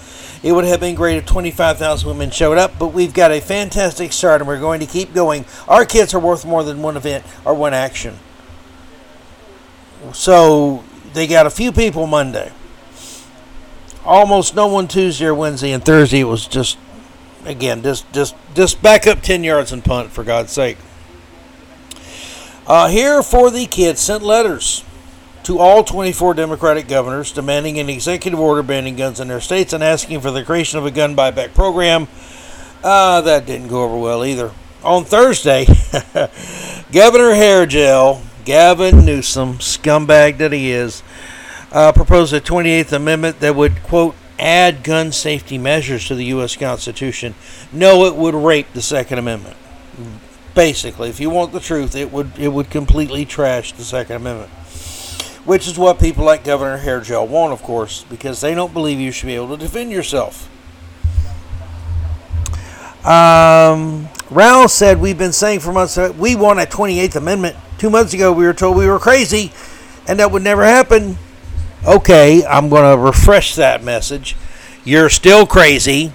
It 0.44 0.52
would 0.52 0.66
have 0.66 0.82
been 0.82 0.94
great 0.94 1.18
if 1.18 1.26
25,000 1.26 2.08
women 2.08 2.30
showed 2.30 2.58
up, 2.58 2.78
but 2.78 2.88
we've 2.88 3.14
got 3.14 3.32
a 3.32 3.40
fantastic 3.40 4.12
start 4.12 4.42
and 4.42 4.48
we're 4.48 4.60
going 4.60 4.82
to 4.82 4.86
keep 4.86 5.14
going. 5.14 5.46
Our 5.70 5.86
kids 5.86 6.14
are 6.14 6.20
worth 6.20 6.46
more 6.46 6.66
than 6.66 6.82
one 6.82 6.98
event 6.98 7.26
or 7.46 7.54
one 7.54 7.74
action. 7.74 8.20
So 10.12 10.84
they 11.14 11.28
got 11.28 11.46
a 11.46 11.50
few 11.50 11.72
people 11.72 12.08
Monday. 12.08 12.52
Almost 14.04 14.54
no 14.54 14.68
one 14.68 14.90
Tuesday 14.90 15.28
or 15.28 15.34
Wednesday 15.34 15.72
and 15.72 15.84
Thursday. 15.84 16.20
It 16.20 16.26
was 16.26 16.46
just, 16.46 16.78
again, 17.46 17.82
just 17.82 18.12
just 18.12 18.36
just 18.54 18.82
back 18.82 19.08
up 19.08 19.22
10 19.22 19.46
yards 19.46 19.72
and 19.72 19.82
punt 19.82 20.12
for 20.12 20.26
God's 20.26 20.52
sake. 20.52 20.78
Uh, 22.68 22.90
here 22.90 23.24
for 23.24 23.50
the 23.50 23.66
kids 23.66 24.02
sent 24.02 24.24
letters 24.24 24.84
to 25.44 25.60
all 25.60 25.84
24 25.84 26.34
Democratic 26.34 26.88
governors 26.88 27.32
demanding 27.32 27.78
an 27.80 27.90
executive 27.90 28.40
order 28.40 28.64
banning 28.64 28.96
guns 28.96 29.20
in 29.20 29.28
their 29.28 29.42
states 29.42 29.74
and 29.74 29.84
asking 29.84 30.22
for 30.22 30.32
the 30.32 30.44
creation 30.44 30.80
of 30.80 30.86
a 30.86 30.92
gun 30.92 31.16
buyback 31.16 31.54
program. 31.54 32.08
Uh, 32.84 33.22
that 33.22 33.46
didn't 33.46 33.68
go 33.68 33.84
over 33.84 33.98
well 33.98 34.26
either. 34.26 34.52
On 34.84 35.06
Thursday, 35.06 35.66
Governor 36.92 37.32
Hairgel, 37.32 38.22
Gavin 38.44 39.06
Newsom, 39.06 39.60
scumbag 39.60 40.38
that 40.38 40.52
he 40.52 40.72
is, 40.72 41.04
uh, 41.72 41.92
proposed 41.92 42.34
a 42.34 42.42
28th 42.42 42.92
Amendment 42.92 43.40
that 43.40 43.56
would, 43.56 43.82
quote, 43.84 44.16
add 44.40 44.84
gun 44.84 45.12
safety 45.12 45.58
measures 45.58 46.08
to 46.08 46.16
the 46.16 46.26
U.S. 46.26 46.56
Constitution. 46.58 47.36
No, 47.72 48.06
it 48.06 48.16
would 48.16 48.36
rape 48.36 48.68
the 48.74 48.82
Second 48.82 49.20
Amendment. 49.20 49.56
Basically, 50.54 51.10
if 51.10 51.20
you 51.20 51.30
want 51.30 51.52
the 51.54 51.60
truth, 51.60 51.96
it 51.96 52.12
would 52.12 52.38
it 52.38 52.50
would 52.50 52.70
completely 52.70 53.26
trash 53.26 53.72
the 53.72 53.84
Second 53.84 54.18
Amendment 54.18 54.52
which 55.46 55.68
is 55.68 55.78
what 55.78 56.00
people 56.00 56.24
like 56.24 56.44
Governor 56.44 56.78
Hairgel 56.78 57.28
want, 57.28 57.54
of 57.54 57.62
course, 57.62 58.04
because 58.10 58.42
they 58.42 58.56
don't 58.56 58.74
believe 58.74 59.00
you 59.00 59.12
should 59.12 59.28
be 59.28 59.36
able 59.36 59.50
to 59.50 59.58
defend 59.58 59.92
yourself. 59.92 60.50
Um, 63.06 64.08
said, 64.68 65.02
We've 65.02 65.18
been 65.18 65.34
saying 65.34 65.60
for 65.60 65.74
months 65.74 65.96
that 65.96 66.16
we 66.16 66.36
want 66.36 66.60
a 66.60 66.64
28th 66.64 67.18
Amendment. 67.18 67.58
Two 67.78 67.90
months 67.90 68.14
ago, 68.14 68.32
we 68.32 68.46
were 68.46 68.54
told 68.54 68.78
we 68.78 68.88
were 68.88 69.00
crazy 69.00 69.52
and 70.08 70.20
that 70.20 70.32
would 70.32 70.44
never 70.44 70.64
happen. 70.64 71.18
Okay, 71.86 72.46
I'm 72.46 72.70
going 72.70 72.90
to 72.90 73.02
refresh 73.02 73.56
that 73.56 73.84
message. 73.84 74.38
You're 74.86 75.10
still 75.10 75.46
crazy. 75.46 76.14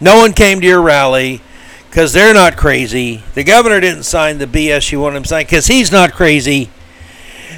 No 0.00 0.16
one 0.16 0.32
came 0.32 0.60
to 0.60 0.66
your 0.66 0.82
rally 0.82 1.40
because 1.88 2.12
they're 2.12 2.34
not 2.34 2.56
crazy. 2.56 3.22
The 3.34 3.44
governor 3.44 3.78
didn't 3.78 4.02
sign 4.02 4.38
the 4.38 4.46
BS 4.46 4.90
you 4.90 4.98
want 4.98 5.14
him 5.14 5.22
to 5.22 5.28
sign 5.28 5.44
because 5.44 5.68
he's 5.68 5.92
not 5.92 6.12
crazy 6.12 6.70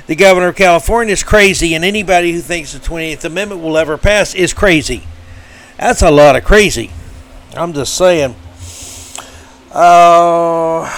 the 0.07 0.15
governor 0.15 0.49
of 0.49 0.57
California 0.57 1.13
is 1.13 1.23
crazy, 1.23 1.75
and 1.75 1.85
anybody 1.85 2.33
who 2.33 2.41
thinks 2.41 2.73
the 2.73 2.79
28th 2.79 3.25
Amendment 3.25 3.61
will 3.61 3.77
ever 3.77 3.99
pass 3.99 4.35
is 4.35 4.53
crazy. 4.53 5.03
That's 5.79 6.03
a 6.03 6.11
lot 6.11 6.37
of 6.37 6.45
crazy. 6.45 6.91
I'm 7.55 7.73
just 7.73 7.97
saying. 7.97 8.37
Uh, 9.73 10.89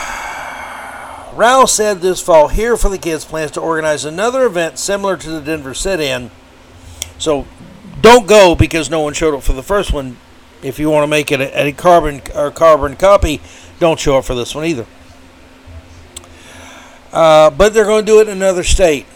Rouse 1.34 1.72
said 1.72 2.00
this 2.00 2.20
fall, 2.20 2.48
Here 2.48 2.76
for 2.76 2.88
the 2.88 2.98
Kids 2.98 3.24
plans 3.24 3.50
to 3.52 3.60
organize 3.60 4.04
another 4.04 4.44
event 4.44 4.78
similar 4.78 5.16
to 5.16 5.30
the 5.30 5.40
Denver 5.40 5.72
sit 5.72 6.00
in. 6.00 6.30
So 7.18 7.46
don't 8.00 8.26
go 8.26 8.54
because 8.54 8.90
no 8.90 9.00
one 9.00 9.14
showed 9.14 9.34
up 9.34 9.42
for 9.42 9.52
the 9.52 9.62
first 9.62 9.92
one. 9.92 10.16
If 10.62 10.78
you 10.78 10.90
want 10.90 11.04
to 11.04 11.08
make 11.08 11.32
it 11.32 11.40
a, 11.40 11.68
a 11.68 11.72
carbon 11.72 12.20
or 12.34 12.50
carbon 12.50 12.96
copy, 12.96 13.40
don't 13.80 13.98
show 13.98 14.18
up 14.18 14.24
for 14.24 14.34
this 14.34 14.54
one 14.54 14.64
either. 14.66 14.86
Uh, 17.12 17.50
but 17.50 17.72
they're 17.72 17.84
going 17.84 18.04
to 18.04 18.12
do 18.12 18.20
it 18.20 18.28
in 18.28 18.36
another 18.36 18.62
state. 18.62 19.06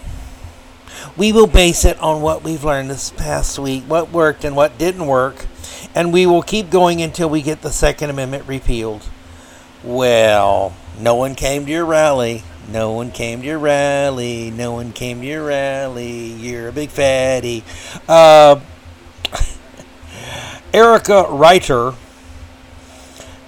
We 1.16 1.32
will 1.32 1.46
base 1.46 1.84
it 1.84 1.98
on 2.00 2.22
what 2.22 2.42
we've 2.42 2.64
learned 2.64 2.90
this 2.90 3.10
past 3.10 3.58
week, 3.58 3.84
what 3.84 4.10
worked 4.10 4.44
and 4.44 4.56
what 4.56 4.78
didn't 4.78 5.06
work, 5.06 5.46
and 5.94 6.12
we 6.12 6.26
will 6.26 6.42
keep 6.42 6.70
going 6.70 7.02
until 7.02 7.28
we 7.28 7.42
get 7.42 7.60
the 7.60 7.70
Second 7.70 8.10
Amendment 8.10 8.48
repealed. 8.48 9.08
Well, 9.84 10.74
no 10.98 11.14
one 11.14 11.34
came 11.34 11.66
to 11.66 11.70
your 11.70 11.84
rally. 11.84 12.44
No 12.70 12.92
one 12.92 13.10
came 13.10 13.40
to 13.40 13.46
your 13.46 13.58
rally. 13.58 14.50
No 14.50 14.72
one 14.72 14.92
came 14.92 15.20
to 15.20 15.26
your 15.26 15.44
rally. 15.44 16.32
You're 16.32 16.68
a 16.68 16.72
big 16.72 16.90
fatty. 16.90 17.64
Uh, 18.08 18.60
Erica 20.72 21.26
Reiter 21.28 21.94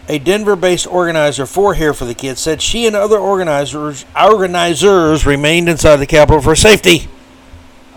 a 0.08 0.18
Denver-based 0.18 0.86
organizer 0.86 1.46
for 1.46 1.74
Here 1.74 1.94
for 1.94 2.04
the 2.04 2.14
Kids, 2.14 2.40
said 2.40 2.60
she 2.60 2.86
and 2.86 2.94
other 2.94 3.18
organizers 3.18 4.04
organizers 4.14 5.24
remained 5.24 5.68
inside 5.68 5.96
the 5.96 6.06
Capitol 6.06 6.40
for 6.40 6.54
safety. 6.54 7.08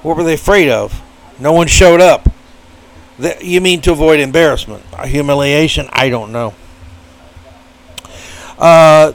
What 0.01 0.17
were 0.17 0.23
they 0.23 0.35
afraid 0.35 0.69
of? 0.69 1.01
No 1.39 1.51
one 1.51 1.67
showed 1.67 2.01
up. 2.01 2.29
you 3.41 3.61
mean 3.61 3.81
to 3.81 3.91
avoid 3.91 4.19
embarrassment, 4.19 4.83
humiliation? 5.05 5.89
I 5.91 6.09
don't 6.09 6.31
know. 6.31 6.53
Uh, 8.57 9.13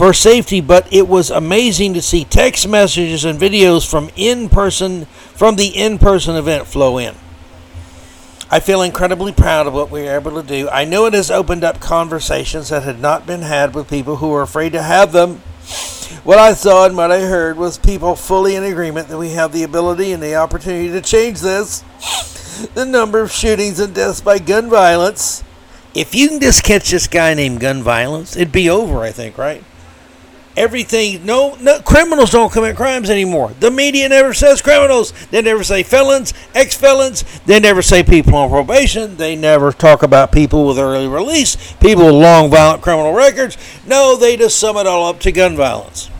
for 0.00 0.14
safety, 0.14 0.60
but 0.60 0.90
it 0.92 1.06
was 1.06 1.30
amazing 1.30 1.92
to 1.94 2.00
see 2.00 2.24
text 2.24 2.66
messages 2.66 3.24
and 3.24 3.38
videos 3.38 3.88
from 3.88 4.08
in-person 4.16 5.04
from 5.04 5.56
the 5.56 5.68
in-person 5.68 6.36
event 6.36 6.66
flow 6.66 6.96
in. 6.96 7.14
I 8.52 8.58
feel 8.58 8.82
incredibly 8.82 9.32
proud 9.32 9.68
of 9.68 9.74
what 9.74 9.92
we 9.92 10.02
were 10.02 10.16
able 10.16 10.42
to 10.42 10.46
do. 10.46 10.68
I 10.70 10.84
know 10.84 11.06
it 11.06 11.14
has 11.14 11.30
opened 11.30 11.62
up 11.62 11.78
conversations 11.78 12.70
that 12.70 12.82
had 12.82 12.98
not 12.98 13.24
been 13.24 13.42
had 13.42 13.74
with 13.76 13.88
people 13.88 14.16
who 14.16 14.30
were 14.30 14.42
afraid 14.42 14.72
to 14.72 14.82
have 14.82 15.12
them. 15.12 15.36
What 16.24 16.40
I 16.40 16.54
saw 16.54 16.84
and 16.86 16.96
what 16.96 17.12
I 17.12 17.20
heard 17.20 17.56
was 17.56 17.78
people 17.78 18.16
fully 18.16 18.56
in 18.56 18.64
agreement 18.64 19.06
that 19.06 19.18
we 19.18 19.30
have 19.30 19.52
the 19.52 19.62
ability 19.62 20.12
and 20.12 20.20
the 20.20 20.34
opportunity 20.34 20.88
to 20.90 21.00
change 21.00 21.40
this. 21.40 21.82
The 22.74 22.84
number 22.84 23.20
of 23.20 23.30
shootings 23.30 23.78
and 23.78 23.94
deaths 23.94 24.20
by 24.20 24.40
gun 24.40 24.68
violence. 24.68 25.44
If 25.94 26.14
you 26.14 26.28
can 26.28 26.40
just 26.40 26.64
catch 26.64 26.90
this 26.90 27.06
guy 27.06 27.34
named 27.34 27.60
Gun 27.60 27.82
Violence, 27.82 28.36
it'd 28.36 28.52
be 28.52 28.70
over, 28.70 29.00
I 29.00 29.10
think, 29.10 29.38
right? 29.38 29.64
Everything. 30.56 31.24
No, 31.24 31.56
no, 31.60 31.80
criminals 31.80 32.30
don't 32.30 32.52
commit 32.52 32.76
crimes 32.76 33.10
anymore. 33.10 33.52
The 33.60 33.70
media 33.70 34.08
never 34.08 34.34
says 34.34 34.62
criminals. 34.62 35.12
They 35.30 35.42
never 35.42 35.64
say 35.64 35.82
felons, 35.82 36.34
ex-felons. 36.54 37.24
They 37.46 37.60
never 37.60 37.82
say 37.82 38.02
people 38.02 38.34
on 38.34 38.50
probation. 38.50 39.16
They 39.16 39.36
never 39.36 39.72
talk 39.72 40.02
about 40.02 40.32
people 40.32 40.66
with 40.66 40.78
early 40.78 41.08
release, 41.08 41.56
people 41.74 42.06
with 42.06 42.14
long 42.14 42.50
violent 42.50 42.82
criminal 42.82 43.12
records. 43.12 43.56
No, 43.86 44.16
they 44.16 44.36
just 44.36 44.58
sum 44.58 44.76
it 44.76 44.86
all 44.86 45.08
up 45.08 45.20
to 45.20 45.32
gun 45.32 45.56
violence. 45.56 46.10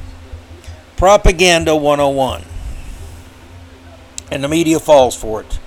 Propaganda 0.96 1.75
101. 1.75 2.44
And 4.30 4.44
the 4.44 4.49
media 4.49 4.78
falls 4.78 5.16
for 5.16 5.40
it. 5.40 5.58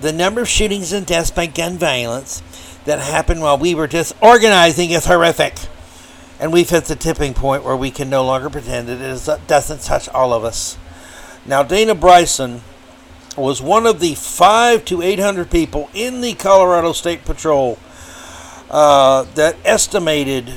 The 0.00 0.12
number 0.12 0.42
of 0.42 0.48
shootings 0.48 0.92
and 0.92 1.06
deaths 1.06 1.30
by 1.30 1.46
gun 1.46 1.78
violence 1.78 2.42
that 2.84 2.98
happened 2.98 3.40
while 3.40 3.58
we 3.58 3.74
were 3.74 3.86
disorganizing 3.86 4.90
is 4.90 5.06
horrific 5.06 5.54
and 6.42 6.52
we've 6.52 6.68
hit 6.68 6.86
the 6.86 6.96
tipping 6.96 7.34
point 7.34 7.62
where 7.62 7.76
we 7.76 7.88
can 7.88 8.10
no 8.10 8.24
longer 8.24 8.50
pretend 8.50 8.88
it 8.88 9.00
is, 9.00 9.30
doesn't 9.46 9.80
touch 9.80 10.08
all 10.08 10.32
of 10.32 10.42
us. 10.42 10.76
Now, 11.46 11.62
Dana 11.62 11.94
Bryson 11.94 12.62
was 13.36 13.62
one 13.62 13.86
of 13.86 14.00
the 14.00 14.16
five 14.16 14.84
to 14.86 15.02
800 15.02 15.52
people 15.52 15.88
in 15.94 16.20
the 16.20 16.34
Colorado 16.34 16.94
State 16.94 17.24
Patrol 17.24 17.78
uh, 18.70 19.22
that 19.36 19.54
estimated. 19.64 20.52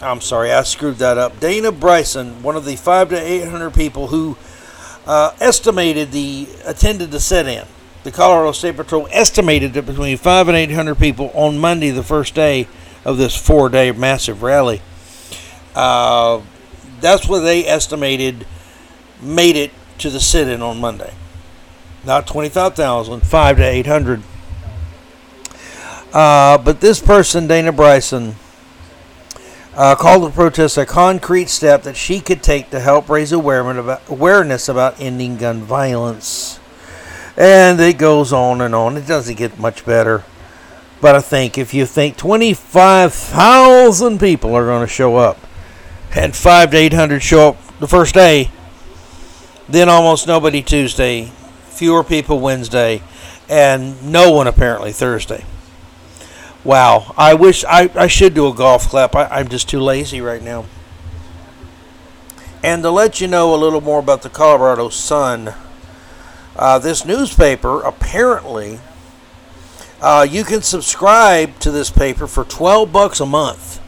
I'm 0.00 0.20
sorry, 0.20 0.52
I 0.52 0.62
screwed 0.62 0.98
that 0.98 1.18
up. 1.18 1.40
Dana 1.40 1.72
Bryson, 1.72 2.40
one 2.44 2.54
of 2.54 2.64
the 2.64 2.76
five 2.76 3.08
to 3.08 3.20
800 3.20 3.74
people 3.74 4.06
who 4.06 4.36
uh, 5.08 5.32
estimated 5.40 6.12
the 6.12 6.46
attended 6.64 7.10
the 7.10 7.18
sit-in. 7.18 7.66
The 8.04 8.12
Colorado 8.12 8.52
State 8.52 8.76
Patrol 8.76 9.08
estimated 9.10 9.72
that 9.72 9.86
between 9.86 10.16
five 10.18 10.46
and 10.46 10.56
800 10.56 10.94
people 10.94 11.32
on 11.34 11.58
Monday, 11.58 11.90
the 11.90 12.04
first 12.04 12.36
day 12.36 12.68
of 13.04 13.18
this 13.18 13.36
four 13.36 13.68
day 13.68 13.92
massive 13.92 14.42
rally. 14.42 14.80
Uh, 15.74 16.40
that's 17.00 17.28
what 17.28 17.40
they 17.40 17.66
estimated 17.66 18.46
made 19.20 19.56
it 19.56 19.70
to 19.98 20.10
the 20.10 20.20
sit 20.20 20.48
in 20.48 20.62
on 20.62 20.80
Monday. 20.80 21.14
Not 22.04 22.26
25,000, 22.26 23.20
5 23.20 23.56
to 23.56 23.62
800. 23.62 24.22
Uh, 26.12 26.58
but 26.58 26.80
this 26.80 27.00
person, 27.00 27.46
Dana 27.46 27.72
Bryson, 27.72 28.36
uh, 29.74 29.96
called 29.96 30.22
the 30.22 30.30
protest 30.30 30.78
a 30.78 30.86
concrete 30.86 31.48
step 31.48 31.82
that 31.82 31.96
she 31.96 32.20
could 32.20 32.42
take 32.42 32.70
to 32.70 32.78
help 32.78 33.08
raise 33.08 33.32
awareness 33.32 34.68
about 34.68 35.00
ending 35.00 35.36
gun 35.36 35.62
violence. 35.62 36.60
And 37.36 37.80
it 37.80 37.98
goes 37.98 38.32
on 38.32 38.60
and 38.60 38.74
on. 38.74 38.96
It 38.96 39.06
doesn't 39.08 39.36
get 39.36 39.58
much 39.58 39.84
better. 39.84 40.22
But 41.04 41.14
I 41.14 41.20
think 41.20 41.58
if 41.58 41.74
you 41.74 41.84
think 41.84 42.16
25,000 42.16 44.18
people 44.18 44.54
are 44.54 44.64
going 44.64 44.86
to 44.86 44.90
show 44.90 45.16
up 45.16 45.36
and 46.14 46.34
5 46.34 46.70
to 46.70 46.76
800 46.78 47.20
show 47.20 47.50
up 47.50 47.78
the 47.78 47.86
first 47.86 48.14
day, 48.14 48.50
then 49.68 49.90
almost 49.90 50.26
nobody 50.26 50.62
Tuesday, 50.62 51.30
fewer 51.66 52.02
people 52.02 52.40
Wednesday, 52.40 53.02
and 53.50 54.10
no 54.10 54.30
one 54.30 54.46
apparently 54.46 54.92
Thursday. 54.92 55.44
Wow. 56.64 57.12
I 57.18 57.34
wish 57.34 57.66
I, 57.66 57.90
I 57.94 58.06
should 58.06 58.32
do 58.32 58.48
a 58.48 58.54
golf 58.54 58.88
clap. 58.88 59.14
I, 59.14 59.26
I'm 59.26 59.48
just 59.48 59.68
too 59.68 59.80
lazy 59.80 60.22
right 60.22 60.42
now. 60.42 60.64
And 62.62 62.82
to 62.82 62.90
let 62.90 63.20
you 63.20 63.28
know 63.28 63.54
a 63.54 63.60
little 63.60 63.82
more 63.82 63.98
about 63.98 64.22
the 64.22 64.30
Colorado 64.30 64.88
Sun, 64.88 65.52
uh, 66.56 66.78
this 66.78 67.04
newspaper 67.04 67.82
apparently 67.82 68.80
Uh, 70.04 70.22
you 70.22 70.44
can 70.44 70.60
subscribe 70.60 71.58
to 71.58 71.70
this 71.70 71.88
paper 71.88 72.26
for 72.26 72.44
12 72.44 72.92
bucks 72.92 73.20
a 73.20 73.24
month. 73.24 73.78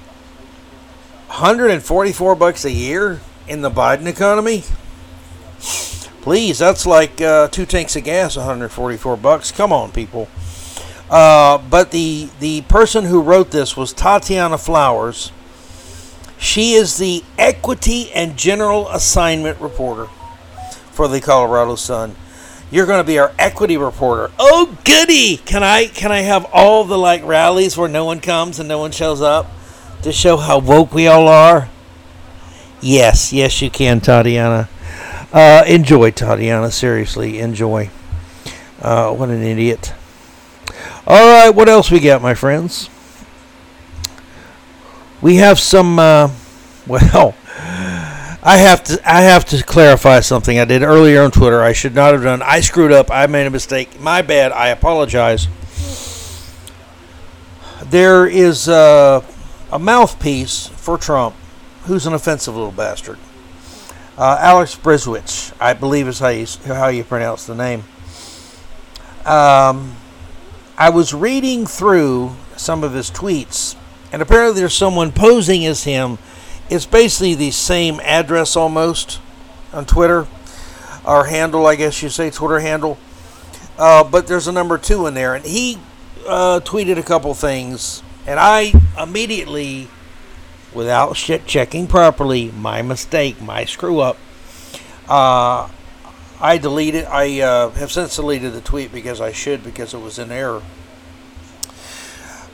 144 1.27 2.35
bucks 2.35 2.65
a 2.65 2.71
year 2.71 3.21
in 3.47 3.61
the 3.61 3.71
Biden 3.71 4.07
economy? 4.07 4.65
Please, 6.23 6.59
that's 6.59 6.87
like 6.87 7.21
uh, 7.21 7.49
two 7.49 7.67
tanks 7.67 7.97
of 7.97 8.05
gas, 8.05 8.35
144 8.35 9.19
bucks. 9.19 9.53
Come 9.53 9.75
on, 9.75 9.93
people. 9.93 10.27
Uh, 11.11 11.59
but 11.59 11.91
the 11.91 12.31
the 12.41 12.63
person 12.63 13.05
who 13.05 13.21
wrote 13.21 13.51
this 13.51 13.77
was 13.77 13.93
Tatiana 13.93 14.57
Flowers. 14.57 15.33
She 16.39 16.73
is 16.73 16.97
the 16.97 17.25
equity 17.37 18.11
and 18.13 18.39
general 18.39 18.89
assignment 18.89 19.61
reporter 19.61 20.07
for 20.93 21.09
the 21.09 21.21
Colorado 21.21 21.75
Sun. 21.75 22.17
You're 22.71 22.87
going 22.87 23.01
to 23.01 23.07
be 23.07 23.19
our 23.19 23.33
equity 23.39 23.77
reporter. 23.77 24.33
Oh, 24.39 24.77
goody! 24.85 25.37
Can 25.37 25.63
I 25.63 25.87
can 25.87 26.11
I 26.11 26.21
have 26.21 26.47
all 26.53 26.85
the 26.85 26.99
like 26.99 27.25
rallies 27.25 27.77
where 27.77 27.89
no 27.89 28.05
one 28.05 28.21
comes 28.21 28.59
and 28.59 28.69
no 28.69 28.79
one 28.79 28.91
shows 28.91 29.23
up 29.23 29.47
to 30.03 30.13
show 30.13 30.37
how 30.37 30.59
woke 30.59 30.93
we 30.93 31.07
all 31.07 31.29
are? 31.29 31.69
Yes, 32.81 33.33
yes, 33.33 33.63
you 33.63 33.71
can, 33.71 34.01
Tatiana. 34.01 34.69
Uh, 35.33 35.65
enjoy, 35.67 36.11
Tatiana. 36.11 36.71
Seriously, 36.71 37.39
enjoy. 37.39 37.91
Uh, 38.81 39.13
what 39.13 39.29
an 39.29 39.43
idiot. 39.43 39.95
All 41.07 41.25
right, 41.25 41.51
what 41.51 41.69
else 41.69 41.91
we 41.91 42.01
got, 42.01 42.21
my 42.21 42.35
friends? 42.35 42.91
We 45.23 45.37
have 45.37 45.59
some. 45.59 45.99
Uh, 45.99 46.31
well, 46.87 47.35
I 48.47 48.59
have 48.59 48.85
to. 48.85 49.01
I 49.05 49.23
have 49.23 49.45
to 49.47 49.61
clarify 49.65 50.21
something 50.21 50.57
I 50.61 50.65
did 50.65 50.85
earlier 50.85 51.21
on 51.23 51.33
Twitter. 51.33 51.61
I 51.61 51.73
should 51.73 51.97
not 51.97 52.13
have 52.13 52.23
done. 52.23 52.43
I 52.43 52.61
screwed 52.61 52.93
up. 52.93 53.11
I 53.11 53.27
made 53.27 53.49
a 53.49 53.51
mistake. 53.51 53.99
My 53.99 54.23
bad. 54.23 54.53
I 54.53 54.69
apologize. 54.69 55.49
There 57.87 58.25
is 58.25 58.69
a 58.69 59.25
mouthpiece 59.81 60.69
for 60.69 60.97
Trump, 60.97 61.35
who's 61.87 62.07
an 62.07 62.15
offensive 62.15 62.55
little 62.55 62.71
bastard. 62.71 63.19
Uh, 64.17 64.39
Alex 64.41 64.77
Bruesewitz, 64.77 65.53
I 65.61 65.75
believe 65.75 66.07
is 66.07 66.21
how 66.21 66.29
you 66.29 66.47
how 66.67 66.87
you 66.87 67.03
pronounce 67.03 67.47
the 67.47 67.57
name. 67.57 67.83
Um, 69.25 69.97
I 70.79 70.91
was 70.91 71.13
reading 71.13 71.67
through 71.67 72.37
some 72.57 72.85
of 72.85 72.93
his 72.93 73.11
tweets, 73.11 73.75
and 74.13 74.23
apparently 74.23 74.61
there's 74.61 74.73
someone 74.73 75.11
posing 75.11 75.67
as 75.67 75.83
him. 75.83 76.19
It's 76.69 76.87
basically 76.87 77.35
the 77.35 77.51
same 77.51 78.01
address 78.01 78.57
almost 78.57 79.21
on 79.73 79.87
Twitter, 79.87 80.27
or 81.05 81.27
handle, 81.27 81.67
I 81.67 81.77
guess 81.77 82.03
you 82.03 82.09
say, 82.09 82.31
Twitter 82.31 82.61
handle. 82.61 82.99
Uh, 83.79 84.03
but 84.03 84.27
there's 84.27 84.49
a 84.49 84.53
number 84.53 84.79
two 84.79 85.07
in 85.07 85.15
there, 85.15 85.35
and 85.35 85.45
he 85.45 85.79
uh, 86.27 86.61
tweeted 86.61 86.99
a 86.99 87.03
couple 87.03 87.33
things, 87.35 88.03
and 88.27 88.41
I 88.41 88.73
immediately 89.01 89.89
without 90.75 91.17
shit 91.17 91.47
checking 91.47 91.87
properly. 91.87 92.51
My 92.51 92.83
mistake, 92.83 93.41
my 93.41 93.65
screw 93.65 94.01
up. 94.01 94.17
Uh, 95.09 95.69
I 96.41 96.59
deleted. 96.59 97.05
I 97.07 97.41
uh, 97.41 97.71
have 97.71 97.91
since 97.91 98.17
deleted 98.17 98.53
the 98.53 98.61
tweet 98.61 98.93
because 98.93 99.21
I 99.21 99.33
should 99.33 99.65
because 99.65 99.95
it 99.95 100.01
was 100.01 100.19
in 100.19 100.31
error. 100.31 100.63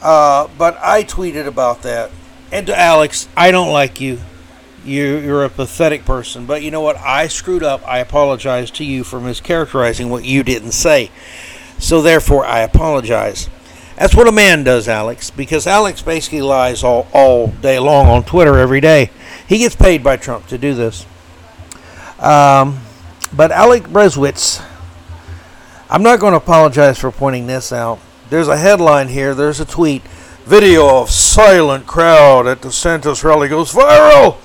Uh, 0.01 0.49
but 0.59 0.79
I 0.83 1.05
tweeted 1.05 1.47
about 1.47 1.83
that, 1.83 2.11
and 2.53 2.67
to 2.69 2.79
Alex, 2.79 3.29
I 3.37 3.51
don't 3.51 3.73
like 3.73 4.01
you. 4.01 4.21
You 4.85 5.17
you're 5.19 5.45
a 5.45 5.49
pathetic 5.49 6.05
person. 6.05 6.47
But 6.47 6.63
you 6.63 6.71
know 6.71 6.81
what? 6.81 6.97
I 6.99 7.27
screwed 7.29 7.63
up. 7.63 7.87
I 7.87 7.99
apologize 7.99 8.71
to 8.73 8.85
you 8.85 9.03
for 9.03 9.19
mischaracterizing 9.19 10.11
what 10.11 10.25
you 10.25 10.43
didn't 10.43 10.73
say. 10.73 11.11
So 11.79 12.03
therefore, 12.03 12.45
I 12.45 12.61
apologize. 12.61 13.49
That's 13.97 14.15
what 14.15 14.27
a 14.27 14.33
man 14.33 14.65
does, 14.65 14.89
Alex, 14.89 15.31
because 15.31 15.67
Alex 15.67 16.03
basically 16.03 16.43
lies 16.43 16.83
all, 16.83 17.07
all 17.13 17.49
day 17.49 17.79
long 17.79 18.09
on 18.09 18.25
Twitter 18.25 18.59
every 18.59 18.81
day. 18.81 19.11
He 19.47 19.59
gets 19.59 19.77
paid 19.77 20.03
by 20.03 20.17
Trump 20.17 20.47
to 20.49 20.59
do 20.59 20.75
this. 20.75 21.07
Um, 22.19 22.81
but 23.33 23.53
Alec 23.53 23.85
Bruesewitz, 23.85 24.65
I'm 25.91 26.03
not 26.03 26.21
going 26.21 26.33
to 26.33 26.39
apologize 26.39 26.99
for 26.99 27.11
pointing 27.11 27.47
this 27.47 27.73
out. 27.73 28.01
There's 28.31 28.49
a 28.49 28.57
headline 28.57 29.09
here, 29.09 29.35
there's 29.35 29.61
a 29.61 29.65
tweet. 29.65 30.03
Video 30.45 30.99
of 30.99 31.09
silent 31.09 31.87
crowd 31.87 32.49
at 32.49 32.63
the 32.63 32.69
DeSantis 32.69 33.23
rally 33.23 33.49
goes 33.49 33.73
viral. 33.73 34.39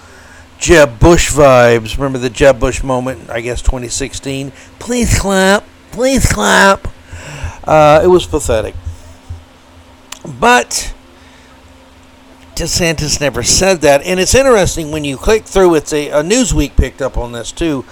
Jeb 0.60 1.00
Bush 1.00 1.32
vibes. 1.32 1.98
Remember 1.98 2.20
the 2.20 2.30
Jeb 2.30 2.60
Bush 2.60 2.84
moment, 2.84 3.30
I 3.30 3.42
guess 3.42 3.62
2016? 3.62 4.52
Please 4.80 5.18
clap. 5.18 5.64
Please 5.92 6.32
clap. 6.32 6.88
Uh, 7.64 8.02
it 8.04 8.08
was 8.08 8.28
pathetic. 8.28 8.76
But 10.40 10.94
DeSantis 12.56 13.20
never 13.20 13.42
said 13.42 13.82
that. 13.82 14.04
And 14.04 14.20
it's 14.20 14.36
interesting 14.36 14.92
when 14.92 15.04
you 15.04 15.18
click 15.18 15.46
through, 15.46 15.76
it's 15.76 15.94
a, 15.94 16.10
a 16.10 16.24
Newsweek 16.24 16.76
picked 16.76 17.02
up 17.02 17.18
on 17.18 17.32
this 17.32 17.52
too. 17.52 17.86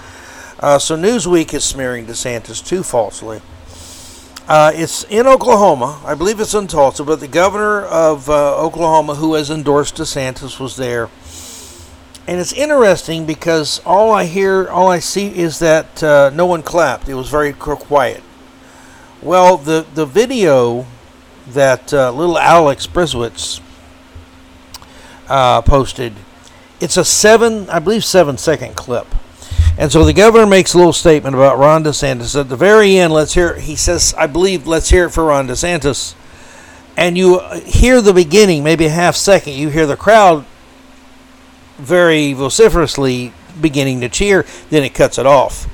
Uh, 0.60 0.78
so 0.78 0.96
Newsweek 0.96 1.52
is 1.52 1.64
smearing 1.64 2.06
DeSantis 2.06 2.64
too 2.64 2.82
falsely. 2.82 3.40
Uh, 4.48 4.70
it's 4.74 5.02
in 5.04 5.26
Oklahoma. 5.26 6.00
I 6.04 6.14
believe 6.14 6.38
it's 6.38 6.54
in 6.54 6.68
Tulsa, 6.68 7.02
but 7.02 7.18
the 7.18 7.26
governor 7.26 7.82
of 7.82 8.30
uh, 8.30 8.56
Oklahoma 8.56 9.16
who 9.16 9.34
has 9.34 9.50
endorsed 9.50 9.96
DeSantis 9.96 10.60
was 10.60 10.76
there. 10.76 11.10
And 12.28 12.40
it's 12.40 12.52
interesting 12.52 13.26
because 13.26 13.80
all 13.84 14.12
I 14.12 14.24
hear, 14.24 14.68
all 14.68 14.88
I 14.88 15.00
see 15.00 15.36
is 15.36 15.58
that 15.58 16.00
uh, 16.02 16.30
no 16.32 16.46
one 16.46 16.62
clapped. 16.62 17.08
It 17.08 17.14
was 17.14 17.28
very 17.28 17.52
quiet. 17.52 18.22
Well, 19.20 19.56
the, 19.56 19.84
the 19.94 20.06
video 20.06 20.86
that 21.48 21.92
uh, 21.92 22.12
little 22.12 22.38
Alex 22.38 22.86
Bruesewitz 22.86 23.60
uh, 25.28 25.62
posted. 25.62 26.12
It's 26.80 26.96
a 26.96 27.04
seven, 27.04 27.68
I 27.68 27.80
believe, 27.80 28.04
seven 28.04 28.38
second 28.38 28.76
clip. 28.76 29.06
And 29.78 29.92
so 29.92 30.04
the 30.04 30.12
governor 30.12 30.46
makes 30.46 30.74
a 30.74 30.78
little 30.78 30.92
statement 30.92 31.34
about 31.34 31.58
Ron 31.58 31.84
DeSantis. 31.84 32.38
At 32.38 32.48
the 32.48 32.56
very 32.56 32.96
end, 32.96 33.12
let's 33.12 33.34
hear, 33.34 33.56
he 33.56 33.76
says, 33.76 34.14
I 34.16 34.26
believe, 34.26 34.66
let's 34.66 34.88
hear 34.88 35.06
it 35.06 35.10
for 35.10 35.24
Ron 35.24 35.48
DeSantis. 35.48 36.14
And 36.96 37.18
you 37.18 37.36
uh, 37.36 37.60
hear 37.60 38.00
the 38.00 38.14
beginning, 38.14 38.64
maybe 38.64 38.86
a 38.86 38.90
half 38.90 39.16
second, 39.16 39.52
you 39.52 39.68
hear 39.68 39.86
the 39.86 39.96
crowd 39.96 40.46
very 41.76 42.32
vociferously 42.32 43.34
beginning 43.60 44.00
to 44.00 44.08
cheer, 44.08 44.46
then 44.70 44.82
it 44.82 44.94
cuts 44.94 45.18
it 45.18 45.26
off. 45.26 45.68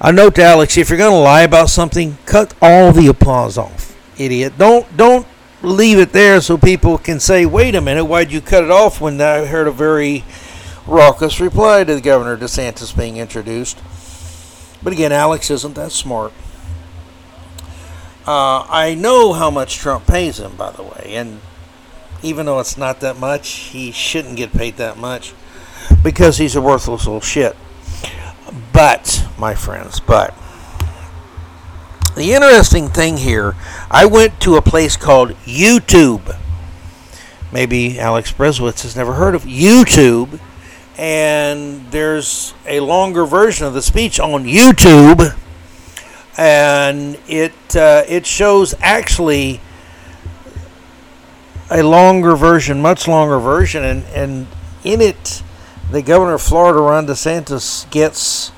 A 0.00 0.12
note 0.12 0.36
to 0.36 0.42
Alex 0.42 0.76
if 0.76 0.88
you're 0.88 0.98
going 0.98 1.12
to 1.12 1.18
lie 1.18 1.42
about 1.42 1.68
something, 1.68 2.18
cut 2.26 2.54
all 2.62 2.92
the 2.92 3.08
applause 3.08 3.58
off 3.58 3.92
idiot. 4.18 4.54
Don't 4.58 4.96
don't 4.96 5.26
leave 5.62 5.98
it 5.98 6.12
there 6.12 6.40
so 6.40 6.58
people 6.58 6.98
can 6.98 7.20
say, 7.20 7.46
"Wait 7.46 7.74
a 7.74 7.80
minute, 7.80 8.04
why'd 8.04 8.32
you 8.32 8.40
cut 8.40 8.64
it 8.64 8.70
off?" 8.70 9.00
When 9.00 9.20
I 9.20 9.46
heard 9.46 9.68
a 9.68 9.72
very 9.72 10.24
raucous 10.86 11.40
reply 11.40 11.84
to 11.84 11.94
the 11.94 12.00
Governor 12.00 12.36
DeSantis 12.36 12.96
being 12.96 13.16
introduced. 13.16 13.78
But 14.82 14.92
again, 14.92 15.12
Alex 15.12 15.50
isn't 15.50 15.74
that 15.74 15.92
smart. 15.92 16.32
Uh, 18.26 18.64
I 18.68 18.94
know 18.94 19.32
how 19.32 19.50
much 19.50 19.76
Trump 19.76 20.06
pays 20.06 20.38
him, 20.38 20.56
by 20.56 20.70
the 20.70 20.82
way, 20.82 21.12
and 21.14 21.40
even 22.22 22.46
though 22.46 22.60
it's 22.60 22.76
not 22.76 23.00
that 23.00 23.18
much, 23.18 23.48
he 23.48 23.90
shouldn't 23.90 24.36
get 24.36 24.52
paid 24.52 24.76
that 24.76 24.96
much 24.96 25.34
because 26.04 26.38
he's 26.38 26.54
a 26.54 26.60
worthless 26.60 27.06
little 27.06 27.20
shit. 27.20 27.56
But, 28.72 29.26
my 29.38 29.54
friends, 29.54 29.98
but 29.98 30.34
the 32.14 32.32
interesting 32.32 32.88
thing 32.88 33.16
here, 33.16 33.56
I 33.90 34.06
went 34.06 34.40
to 34.42 34.56
a 34.56 34.62
place 34.62 34.96
called 34.96 35.30
YouTube. 35.44 36.38
Maybe 37.52 37.98
Alex 37.98 38.32
Bruesewitz 38.32 38.82
has 38.82 38.96
never 38.96 39.14
heard 39.14 39.34
of 39.34 39.44
YouTube. 39.44 40.38
And 41.02 41.90
there's 41.90 42.54
a 42.64 42.78
longer 42.78 43.26
version 43.26 43.66
of 43.66 43.74
the 43.74 43.82
speech 43.82 44.20
on 44.20 44.44
YouTube. 44.44 45.36
And 46.38 47.18
it 47.26 47.74
uh, 47.74 48.04
it 48.06 48.24
shows 48.24 48.72
actually 48.80 49.60
a 51.72 51.82
longer 51.82 52.36
version, 52.36 52.80
much 52.80 53.08
longer 53.08 53.40
version, 53.40 53.82
and, 53.82 54.04
and 54.14 54.46
in 54.84 55.00
it, 55.00 55.42
the 55.90 56.02
governor 56.02 56.34
of 56.34 56.42
Florida, 56.42 56.78
Ron 56.78 57.08
DeSantis, 57.08 57.90
gets 57.90 58.52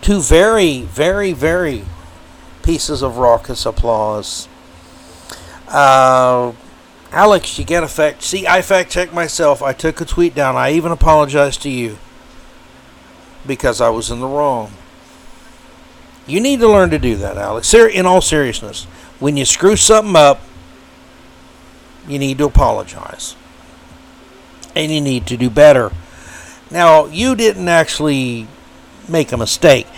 two 0.00 0.22
very, 0.22 0.80
very, 0.80 1.34
very 1.34 1.84
pieces 2.62 3.02
of 3.02 3.18
raucous 3.18 3.66
applause. 3.66 4.48
Uh, 5.68 6.52
Alex, 7.12 7.58
you 7.58 7.64
get 7.64 7.82
a 7.82 7.88
fact. 7.88 8.22
See, 8.22 8.46
I 8.46 8.62
fact 8.62 8.90
checked 8.90 9.12
myself. 9.12 9.62
I 9.62 9.72
took 9.72 10.00
a 10.00 10.04
tweet 10.04 10.34
down. 10.34 10.56
I 10.56 10.72
even 10.72 10.92
apologized 10.92 11.62
to 11.62 11.70
you 11.70 11.98
because 13.46 13.80
I 13.80 13.88
was 13.88 14.10
in 14.10 14.20
the 14.20 14.26
wrong. 14.26 14.72
You 16.26 16.40
need 16.40 16.60
to 16.60 16.68
learn 16.68 16.90
to 16.90 16.98
do 16.98 17.16
that, 17.16 17.36
Alex. 17.36 17.72
In 17.74 18.06
all 18.06 18.20
seriousness, 18.20 18.84
when 19.18 19.36
you 19.36 19.44
screw 19.44 19.74
something 19.74 20.14
up, 20.14 20.40
you 22.06 22.18
need 22.18 22.38
to 22.38 22.44
apologize. 22.44 23.34
And 24.76 24.92
you 24.92 25.00
need 25.00 25.26
to 25.26 25.36
do 25.36 25.50
better. 25.50 25.90
Now, 26.70 27.06
you 27.06 27.34
didn't 27.34 27.68
actually 27.68 28.46
make 29.08 29.32
a 29.32 29.36
mistake. 29.36 29.88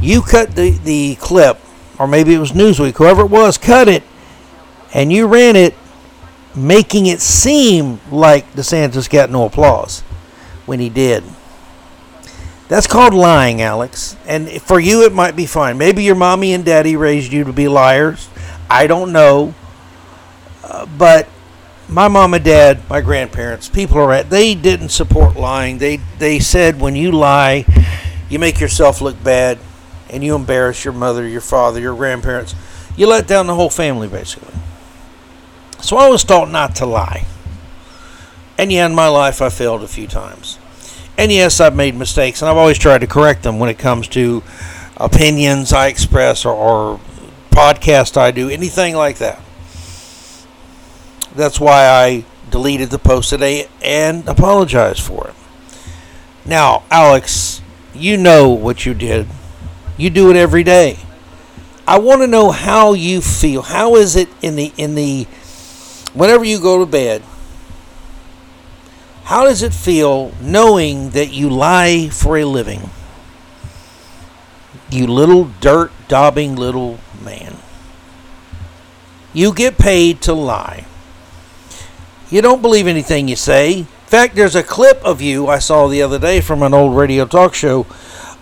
You 0.00 0.22
cut 0.22 0.54
the, 0.56 0.70
the 0.70 1.16
clip 1.16 1.58
or 1.98 2.08
maybe 2.08 2.34
it 2.34 2.38
was 2.38 2.52
Newsweek, 2.52 2.96
whoever 2.96 3.22
it 3.22 3.30
was, 3.30 3.58
cut 3.58 3.88
it 3.88 4.02
And 4.92 5.12
you 5.12 5.26
ran 5.26 5.56
it 5.56 5.74
making 6.54 7.06
it 7.06 7.20
seem 7.20 8.00
like 8.10 8.52
DeSantis 8.52 9.08
got 9.08 9.30
no 9.30 9.46
applause 9.46 10.00
when 10.66 10.80
he 10.80 10.88
did. 10.88 11.24
That's 12.68 12.86
called 12.86 13.14
lying, 13.14 13.60
Alex. 13.60 14.16
And 14.26 14.50
for 14.62 14.80
you, 14.80 15.04
it 15.04 15.12
might 15.12 15.36
be 15.36 15.46
fine. 15.46 15.76
Maybe 15.76 16.04
your 16.04 16.14
mommy 16.14 16.54
and 16.54 16.64
daddy 16.64 16.96
raised 16.96 17.32
you 17.32 17.44
to 17.44 17.52
be 17.52 17.68
liars. 17.68 18.28
I 18.70 18.86
don't 18.86 19.12
know. 19.12 19.54
Uh, 20.64 20.86
but 20.96 21.28
my 21.88 22.08
mom 22.08 22.32
and 22.32 22.44
dad, 22.44 22.88
my 22.88 23.02
grandparents, 23.02 23.68
people 23.68 23.98
are 23.98 24.12
at, 24.12 24.30
they 24.30 24.54
didn't 24.54 24.88
support 24.88 25.36
lying. 25.36 25.78
They 25.78 25.98
they 26.18 26.38
said 26.38 26.80
when 26.80 26.96
you 26.96 27.12
lie, 27.12 27.66
you 28.30 28.38
make 28.38 28.60
yourself 28.60 29.02
look 29.02 29.22
bad, 29.22 29.58
and 30.08 30.24
you 30.24 30.34
embarrass 30.34 30.84
your 30.84 30.94
mother, 30.94 31.26
your 31.26 31.42
father, 31.42 31.80
your 31.80 31.94
grandparents. 31.94 32.54
You 32.96 33.06
let 33.06 33.26
down 33.26 33.46
the 33.46 33.54
whole 33.54 33.70
family, 33.70 34.08
basically. 34.08 34.54
So 35.82 35.96
I 35.96 36.08
was 36.08 36.24
taught 36.24 36.50
not 36.50 36.76
to 36.76 36.86
lie. 36.86 37.26
And 38.56 38.72
yeah, 38.72 38.86
in 38.86 38.94
my 38.94 39.08
life, 39.08 39.42
I 39.42 39.48
failed 39.48 39.82
a 39.82 39.88
few 39.88 40.06
times. 40.06 40.58
And 41.18 41.30
yes, 41.30 41.60
I've 41.60 41.76
made 41.76 41.94
mistakes, 41.94 42.40
and 42.40 42.48
I've 42.48 42.56
always 42.56 42.78
tried 42.78 43.00
to 43.02 43.06
correct 43.06 43.42
them 43.42 43.58
when 43.58 43.68
it 43.68 43.78
comes 43.78 44.08
to 44.08 44.42
opinions 44.96 45.72
I 45.72 45.88
express 45.88 46.44
or, 46.44 46.54
or 46.54 47.00
podcast 47.50 48.16
I 48.16 48.30
do, 48.30 48.48
anything 48.48 48.94
like 48.94 49.18
that. 49.18 49.40
That's 51.34 51.58
why 51.58 51.86
I 51.86 52.24
deleted 52.50 52.90
the 52.90 52.98
post 52.98 53.30
today 53.30 53.68
and 53.82 54.26
apologized 54.28 55.00
for 55.00 55.28
it. 55.28 55.34
Now, 56.44 56.84
Alex, 56.90 57.60
you 57.94 58.16
know 58.16 58.50
what 58.50 58.86
you 58.86 58.94
did. 58.94 59.26
You 59.96 60.10
do 60.10 60.30
it 60.30 60.36
every 60.36 60.62
day. 60.62 60.98
I 61.86 61.98
want 61.98 62.22
to 62.22 62.26
know 62.26 62.50
how 62.50 62.92
you 62.92 63.20
feel. 63.20 63.62
How 63.62 63.96
is 63.96 64.16
it 64.16 64.28
in 64.40 64.56
the 64.56 64.72
in 64.76 64.94
the 64.94 65.26
whenever 66.14 66.44
you 66.44 66.60
go 66.60 66.78
to 66.78 66.86
bed? 66.86 67.22
How 69.24 69.44
does 69.44 69.62
it 69.62 69.72
feel 69.72 70.32
knowing 70.40 71.10
that 71.10 71.32
you 71.32 71.48
lie 71.48 72.08
for 72.08 72.36
a 72.36 72.44
living? 72.44 72.90
You 74.90 75.06
little 75.06 75.44
dirt 75.60 75.90
daubing 76.08 76.56
little 76.56 76.98
man. 77.24 77.56
You 79.32 79.54
get 79.54 79.78
paid 79.78 80.20
to 80.22 80.34
lie. 80.34 80.86
You 82.30 82.42
don't 82.42 82.60
believe 82.60 82.86
anything 82.86 83.28
you 83.28 83.36
say. 83.36 83.78
In 83.78 83.84
fact, 83.84 84.34
there's 84.34 84.54
a 84.54 84.62
clip 84.62 85.02
of 85.04 85.22
you 85.22 85.46
I 85.46 85.58
saw 85.58 85.86
the 85.86 86.02
other 86.02 86.18
day 86.18 86.40
from 86.42 86.62
an 86.62 86.74
old 86.74 86.94
radio 86.96 87.24
talk 87.24 87.54
show 87.54 87.86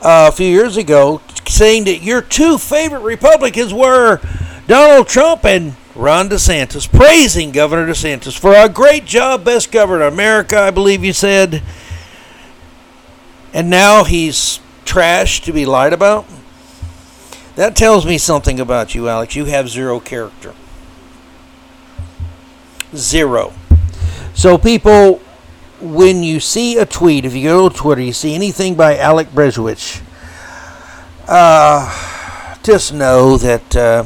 uh, 0.02 0.26
a 0.28 0.32
few 0.32 0.48
years 0.48 0.76
ago 0.76 1.20
saying 1.46 1.84
that 1.84 2.02
your 2.02 2.22
two 2.22 2.58
favorite 2.58 3.02
Republicans 3.02 3.72
were 3.72 4.20
Donald 4.66 5.06
Trump 5.06 5.44
and 5.44 5.76
Ron 6.00 6.30
DeSantis, 6.30 6.90
praising 6.90 7.52
Governor 7.52 7.86
DeSantis 7.86 8.38
for 8.38 8.54
a 8.54 8.70
great 8.70 9.04
job, 9.04 9.44
best 9.44 9.70
governor 9.70 10.06
America, 10.06 10.58
I 10.58 10.70
believe 10.70 11.04
you 11.04 11.12
said. 11.12 11.62
And 13.52 13.68
now 13.68 14.04
he's 14.04 14.60
trash 14.90 15.40
to 15.42 15.52
be 15.52 15.66
lied 15.66 15.92
about? 15.92 16.24
That 17.54 17.76
tells 17.76 18.06
me 18.06 18.16
something 18.16 18.58
about 18.58 18.94
you, 18.94 19.08
Alex. 19.08 19.36
You 19.36 19.44
have 19.44 19.68
zero 19.68 20.00
character. 20.00 20.54
Zero. 22.94 23.52
So, 24.34 24.56
people, 24.56 25.18
when 25.80 26.22
you 26.22 26.40
see 26.40 26.78
a 26.78 26.86
tweet, 26.86 27.26
if 27.26 27.34
you 27.34 27.44
go 27.44 27.68
to 27.68 27.76
Twitter, 27.76 28.00
you 28.00 28.14
see 28.14 28.34
anything 28.34 28.74
by 28.74 28.96
Alec 28.96 29.28
Bruesewitz, 29.28 30.00
uh, 31.28 32.58
just 32.62 32.94
know 32.94 33.36
that 33.36 33.76
uh, 33.76 34.04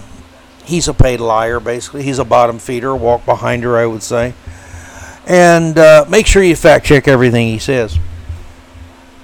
he's 0.64 0.88
a 0.88 0.94
paid 0.94 1.20
liar, 1.20 1.60
basically. 1.60 2.02
He's 2.02 2.18
a 2.18 2.24
bottom 2.24 2.58
feeder, 2.58 2.94
walk 2.94 3.24
behind 3.24 3.62
her, 3.62 3.76
I 3.76 3.86
would 3.86 4.02
say. 4.02 4.34
And 5.26 5.78
uh, 5.78 6.04
make 6.08 6.26
sure 6.26 6.42
you 6.42 6.56
fact 6.56 6.86
check 6.86 7.08
everything 7.08 7.48
he 7.48 7.58
says. 7.58 7.98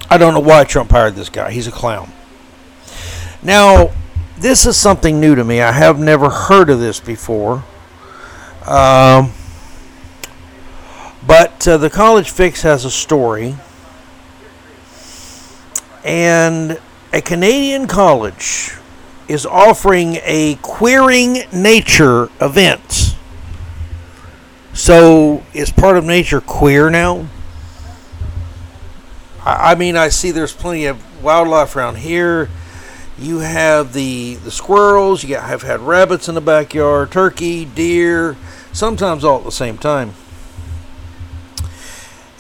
I 0.09 0.18
don't 0.18 0.35
know 0.35 0.40
why 0.40 0.64
Trump 0.64 0.90
hired 0.90 1.14
this 1.14 1.29
guy. 1.29 1.50
He's 1.50 1.66
a 1.66 1.72
clown. 1.72 2.11
Now, 3.42 3.90
this 4.38 4.66
is 4.66 4.76
something 4.76 5.20
new 5.20 5.35
to 5.35 5.44
me. 5.44 5.61
I 5.61 5.72
have 5.72 5.98
never 5.98 6.31
heard 6.31 6.70
of 6.70 6.81
this 6.81 6.98
before. 6.98 7.64
Um, 8.66 9.33
but 11.26 11.66
uh, 11.68 11.76
the 11.76 11.90
College 11.90 12.31
Fix 12.31 12.62
has 12.62 12.85
a 12.85 12.90
story, 12.90 13.55
and 16.05 16.81
a 17.12 17.20
Canadian 17.20 17.87
college 17.87 18.72
is 19.30 19.46
offering 19.46 20.18
a 20.24 20.56
queering 20.60 21.38
nature 21.52 22.28
event. 22.40 23.14
So, 24.72 25.44
is 25.54 25.70
part 25.70 25.96
of 25.96 26.04
nature 26.04 26.40
queer 26.40 26.90
now? 26.90 27.28
I, 29.44 29.70
I 29.70 29.74
mean, 29.76 29.96
I 29.96 30.08
see 30.08 30.32
there's 30.32 30.52
plenty 30.52 30.86
of 30.86 31.22
wildlife 31.22 31.76
around 31.76 31.98
here. 31.98 32.50
You 33.16 33.38
have 33.38 33.92
the 33.92 34.34
the 34.34 34.50
squirrels. 34.50 35.22
You 35.22 35.36
have 35.36 35.62
had 35.62 35.78
rabbits 35.78 36.28
in 36.28 36.34
the 36.34 36.40
backyard, 36.40 37.12
turkey, 37.12 37.64
deer, 37.64 38.36
sometimes 38.72 39.22
all 39.22 39.38
at 39.38 39.44
the 39.44 39.52
same 39.52 39.78
time. 39.78 40.14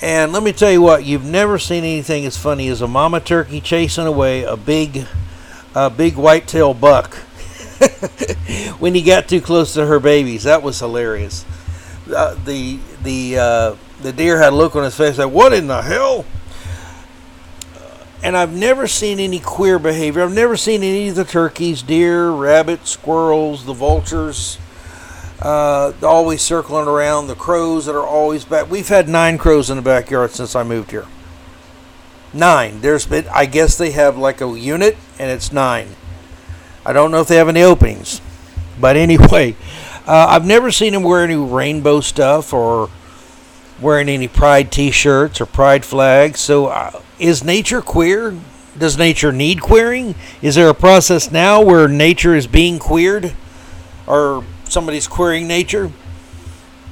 And 0.02 0.32
let 0.32 0.42
me 0.42 0.52
tell 0.52 0.72
you 0.72 0.82
what, 0.82 1.04
you've 1.04 1.24
never 1.24 1.56
seen 1.56 1.84
anything 1.84 2.26
as 2.26 2.36
funny 2.36 2.66
as 2.68 2.80
a 2.80 2.88
mama 2.88 3.20
turkey 3.20 3.60
chasing 3.60 4.06
away 4.06 4.42
a 4.42 4.56
big, 4.56 5.06
a 5.74 5.90
big 5.90 6.16
whitetail 6.16 6.74
buck 6.74 7.14
when 8.78 8.94
he 8.94 9.02
got 9.02 9.28
too 9.28 9.40
close 9.40 9.74
to 9.74 9.86
her 9.86 10.00
babies. 10.00 10.44
That 10.44 10.62
was 10.62 10.78
hilarious. 10.78 11.44
Uh, 12.14 12.34
the 12.44 12.78
the 13.02 13.38
uh, 13.38 13.76
the 14.02 14.12
deer 14.12 14.38
had 14.38 14.52
a 14.52 14.56
look 14.56 14.76
on 14.76 14.84
his 14.84 14.96
face 14.96 15.18
like, 15.18 15.32
"What 15.32 15.52
in 15.52 15.66
the 15.66 15.82
hell?" 15.82 16.24
And 18.22 18.36
I've 18.36 18.52
never 18.52 18.86
seen 18.86 19.18
any 19.18 19.38
queer 19.38 19.78
behavior. 19.78 20.22
I've 20.22 20.34
never 20.34 20.54
seen 20.54 20.82
any 20.82 21.08
of 21.08 21.14
the 21.14 21.24
turkeys, 21.24 21.80
deer, 21.80 22.30
rabbits, 22.30 22.90
squirrels, 22.90 23.64
the 23.64 23.72
vultures 23.72 24.58
uh, 25.42 25.92
always 26.02 26.42
circling 26.42 26.86
around, 26.86 27.26
the 27.26 27.34
crows 27.34 27.86
that 27.86 27.94
are 27.94 28.06
always 28.06 28.44
back. 28.44 28.70
We've 28.70 28.88
had 28.88 29.08
nine 29.08 29.38
crows 29.38 29.70
in 29.70 29.76
the 29.76 29.82
backyard 29.82 30.32
since 30.32 30.54
I 30.54 30.62
moved 30.62 30.90
here. 30.90 31.06
Nine. 32.32 32.80
There's 32.80 33.06
been, 33.06 33.26
I 33.28 33.46
guess 33.46 33.76
they 33.76 33.90
have 33.90 34.16
like 34.16 34.40
a 34.40 34.58
unit, 34.58 34.96
and 35.18 35.30
it's 35.30 35.52
nine. 35.52 35.96
I 36.86 36.92
don't 36.92 37.10
know 37.10 37.20
if 37.20 37.28
they 37.28 37.36
have 37.36 37.48
any 37.48 37.62
openings, 37.62 38.20
but 38.80 38.96
anyway, 38.96 39.56
uh, 40.06 40.26
I've 40.28 40.46
never 40.46 40.70
seen 40.70 40.92
them 40.92 41.02
wear 41.02 41.24
any 41.24 41.36
rainbow 41.36 42.00
stuff 42.00 42.52
or 42.52 42.88
wearing 43.80 44.08
any 44.08 44.28
pride 44.28 44.70
T-shirts 44.70 45.40
or 45.40 45.46
pride 45.46 45.84
flags. 45.84 46.40
So, 46.40 46.66
uh, 46.66 47.02
is 47.18 47.44
nature 47.44 47.82
queer? 47.82 48.38
Does 48.78 48.96
nature 48.96 49.32
need 49.32 49.60
queering? 49.60 50.14
Is 50.40 50.54
there 50.54 50.68
a 50.68 50.74
process 50.74 51.30
now 51.30 51.60
where 51.60 51.88
nature 51.88 52.34
is 52.34 52.46
being 52.46 52.78
queered, 52.78 53.34
or 54.06 54.44
somebody's 54.64 55.08
queering 55.08 55.48
nature? 55.48 55.90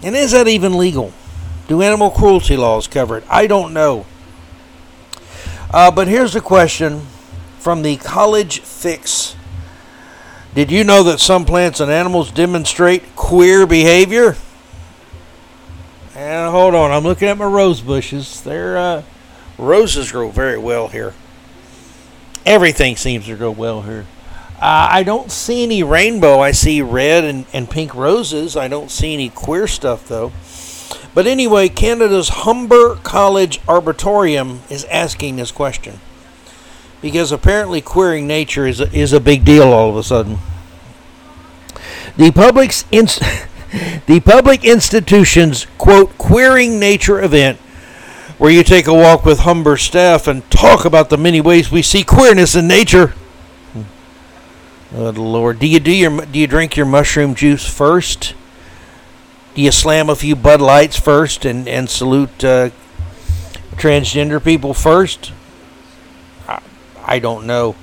And 0.03 0.15
is 0.17 0.33
that 0.33 0.49
even 0.49 0.77
legal? 0.77 1.13
Do 1.69 1.81
animal 1.81 2.11
cruelty 2.11 2.57
laws 2.57 2.87
cover 2.87 3.19
it? 3.19 3.25
I 3.31 3.47
don't 3.47 3.73
know. 3.73 4.05
Uh, 5.71 5.91
but 5.91 6.09
here's 6.09 6.35
a 6.35 6.41
question 6.41 7.03
from 7.59 7.83
the 7.83 7.97
College 7.97 8.61
Fix. 8.61 9.37
Did 10.55 10.71
you 10.71 10.83
know 10.83 11.03
that 11.03 11.21
some 11.21 11.45
plants 11.45 11.79
and 11.81 11.91
animals 11.91 12.31
demonstrate 12.31 13.15
queer 13.15 13.67
behavior? 13.67 14.37
And 16.15 16.51
hold 16.51 16.75
on, 16.75 16.91
I'm 16.91 17.05
looking 17.05 17.29
at 17.29 17.37
my 17.37 17.45
rose 17.45 17.83
bushes. 17.83 18.41
They're 18.41 18.79
uh, 18.79 19.03
roses 19.59 20.11
grow 20.11 20.31
very 20.31 20.59
well 20.59 20.89
here. 20.89 21.13
Everything 22.47 22.97
seems 22.97 23.27
to 23.27 23.37
grow 23.37 23.51
well 23.51 23.83
here. 23.83 24.07
Uh, 24.55 24.89
I 24.91 25.03
don't 25.03 25.31
see 25.31 25.63
any 25.63 25.83
rainbow. 25.83 26.41
I 26.41 26.53
see 26.53 26.81
red 26.81 27.25
and, 27.25 27.45
and 27.53 27.71
pink 27.71 27.95
roses. 27.95 28.57
I 28.57 28.69
don't 28.69 28.91
see 28.91 29.13
any 29.13 29.29
queer 29.29 29.69
stuff, 29.69 30.09
though. 30.09 30.33
But 31.19 31.27
anyway, 31.27 31.69
Canada's 31.69 32.29
Humber 32.29 32.95
College 33.03 33.59
Arboretum 33.67 34.61
is 34.71 34.85
asking 34.85 35.35
this 35.35 35.51
question. 35.51 35.99
Because 37.03 37.33
apparently 37.33 37.81
queering 37.81 38.29
nature 38.29 38.69
is 38.69 38.79
a, 38.79 38.89
is 38.97 39.13
a 39.13 39.19
big 39.19 39.45
deal 39.45 39.65
all 39.73 39.91
of 39.91 39.97
a 39.97 40.05
sudden. 40.05 40.39
The 42.17 42.31
public's 42.31 42.85
inst- 42.93 43.21
the 44.07 44.21
public 44.21 44.65
institution's 44.65 45.67
quote 45.77 46.17
queering 46.19 46.79
nature 46.79 47.21
event 47.21 47.59
where 48.39 48.53
you 48.53 48.63
take 48.63 48.87
a 48.87 48.95
walk 48.95 49.25
with 49.25 49.41
Humber 49.41 49.77
staff 49.77 50.29
and 50.29 50.49
talk 50.53 50.85
about 50.85 51.11
the 51.11 51.19
many 51.19 51.41
ways 51.41 51.73
we 51.73 51.83
see 51.83 52.05
queerness 52.05 52.55
in 52.55 52.69
nature 52.69 53.15
Oh 54.95 55.11
Lord, 55.11 55.59
do 55.59 55.67
you 55.67 55.81
do 55.81 55.91
your 55.91 56.25
do 56.27 56.39
you 56.39 56.47
drink 56.47 56.77
your 56.77 56.87
mushroom 56.87 57.35
juice 57.35 57.69
first? 57.69 58.35
Do 59.55 59.63
you 59.63 59.73
slam 59.73 60.09
a 60.09 60.15
few 60.15 60.37
Bud 60.37 60.61
Lights 60.61 60.99
first 60.99 61.45
and 61.45 61.67
and 61.69 61.91
salute 61.91 62.45
uh, 62.45 62.71
transgender 63.73 64.43
people 64.43 64.73
first? 64.75 65.33
I, 66.49 66.61
I 67.05 67.19
don't 67.19 67.47
know. 67.47 67.75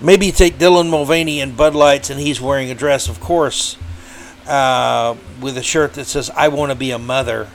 Maybe 0.00 0.26
you 0.26 0.32
take 0.32 0.58
Dylan 0.58 0.90
Mulvaney 0.90 1.40
and 1.40 1.56
Bud 1.56 1.74
Lights 1.74 2.10
and 2.10 2.20
he's 2.20 2.40
wearing 2.40 2.70
a 2.70 2.74
dress, 2.74 3.08
of 3.08 3.20
course. 3.20 3.76
uh, 4.46 5.14
with 5.40 5.58
a 5.58 5.62
shirt 5.62 5.94
that 5.94 6.06
says 6.06 6.30
"I 6.36 6.48
want 6.48 6.72
to 6.72 6.76
be 6.76 6.90
a 6.90 6.98
mother." 6.98 7.48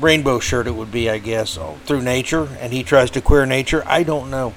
Rainbow 0.00 0.38
shirt, 0.38 0.68
it 0.68 0.76
would 0.76 0.92
be, 0.92 1.10
I 1.10 1.18
guess, 1.18 1.58
oh, 1.58 1.78
through 1.84 2.02
nature, 2.02 2.48
and 2.60 2.72
he 2.72 2.84
tries 2.84 3.10
to 3.12 3.20
queer 3.20 3.46
nature. 3.46 3.82
I 3.84 4.04
don't 4.04 4.30
know. 4.30 4.54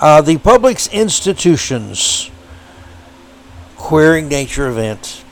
Uh, 0.00 0.20
the 0.22 0.38
public's 0.38 0.88
Institutions 0.88 2.32
Queering 3.80 4.28
Nature 4.28 4.68
event. 4.68 5.24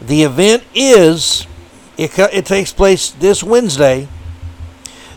The 0.00 0.24
event 0.24 0.64
is, 0.74 1.46
it, 1.96 2.18
it 2.18 2.46
takes 2.46 2.72
place 2.72 3.10
this 3.10 3.44
Wednesday. 3.44 4.08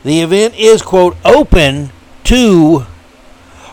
The 0.03 0.21
event 0.21 0.55
is, 0.55 0.81
quote, 0.81 1.15
open 1.25 1.91
to 2.25 2.85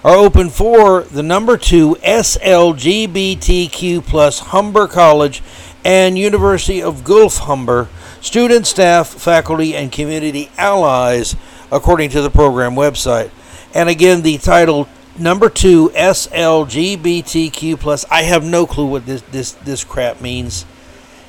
or 0.02 0.14
open 0.14 0.48
for 0.48 1.02
the 1.02 1.22
number 1.22 1.58
two 1.58 1.96
SLGBTQ 1.96 4.06
plus 4.06 4.38
Humber 4.38 4.86
College 4.86 5.42
and 5.84 6.16
University 6.16 6.82
of 6.82 7.04
Guelph 7.04 7.38
Humber 7.38 7.88
student, 8.20 8.66
staff, 8.66 9.08
faculty, 9.08 9.74
and 9.74 9.90
community 9.90 10.50
allies, 10.56 11.34
according 11.72 12.10
to 12.10 12.22
the 12.22 12.30
program 12.30 12.74
website. 12.74 13.30
And 13.74 13.88
again, 13.88 14.22
the 14.22 14.38
title 14.38 14.88
number 15.20 15.48
two 15.48 15.90
SLGBTQ 15.90 17.78
plus. 17.78 18.04
I 18.10 18.22
have 18.22 18.44
no 18.44 18.66
clue 18.66 18.86
what 18.86 19.06
this 19.06 19.22
this 19.22 19.52
this 19.52 19.84
crap 19.84 20.20
means. 20.20 20.64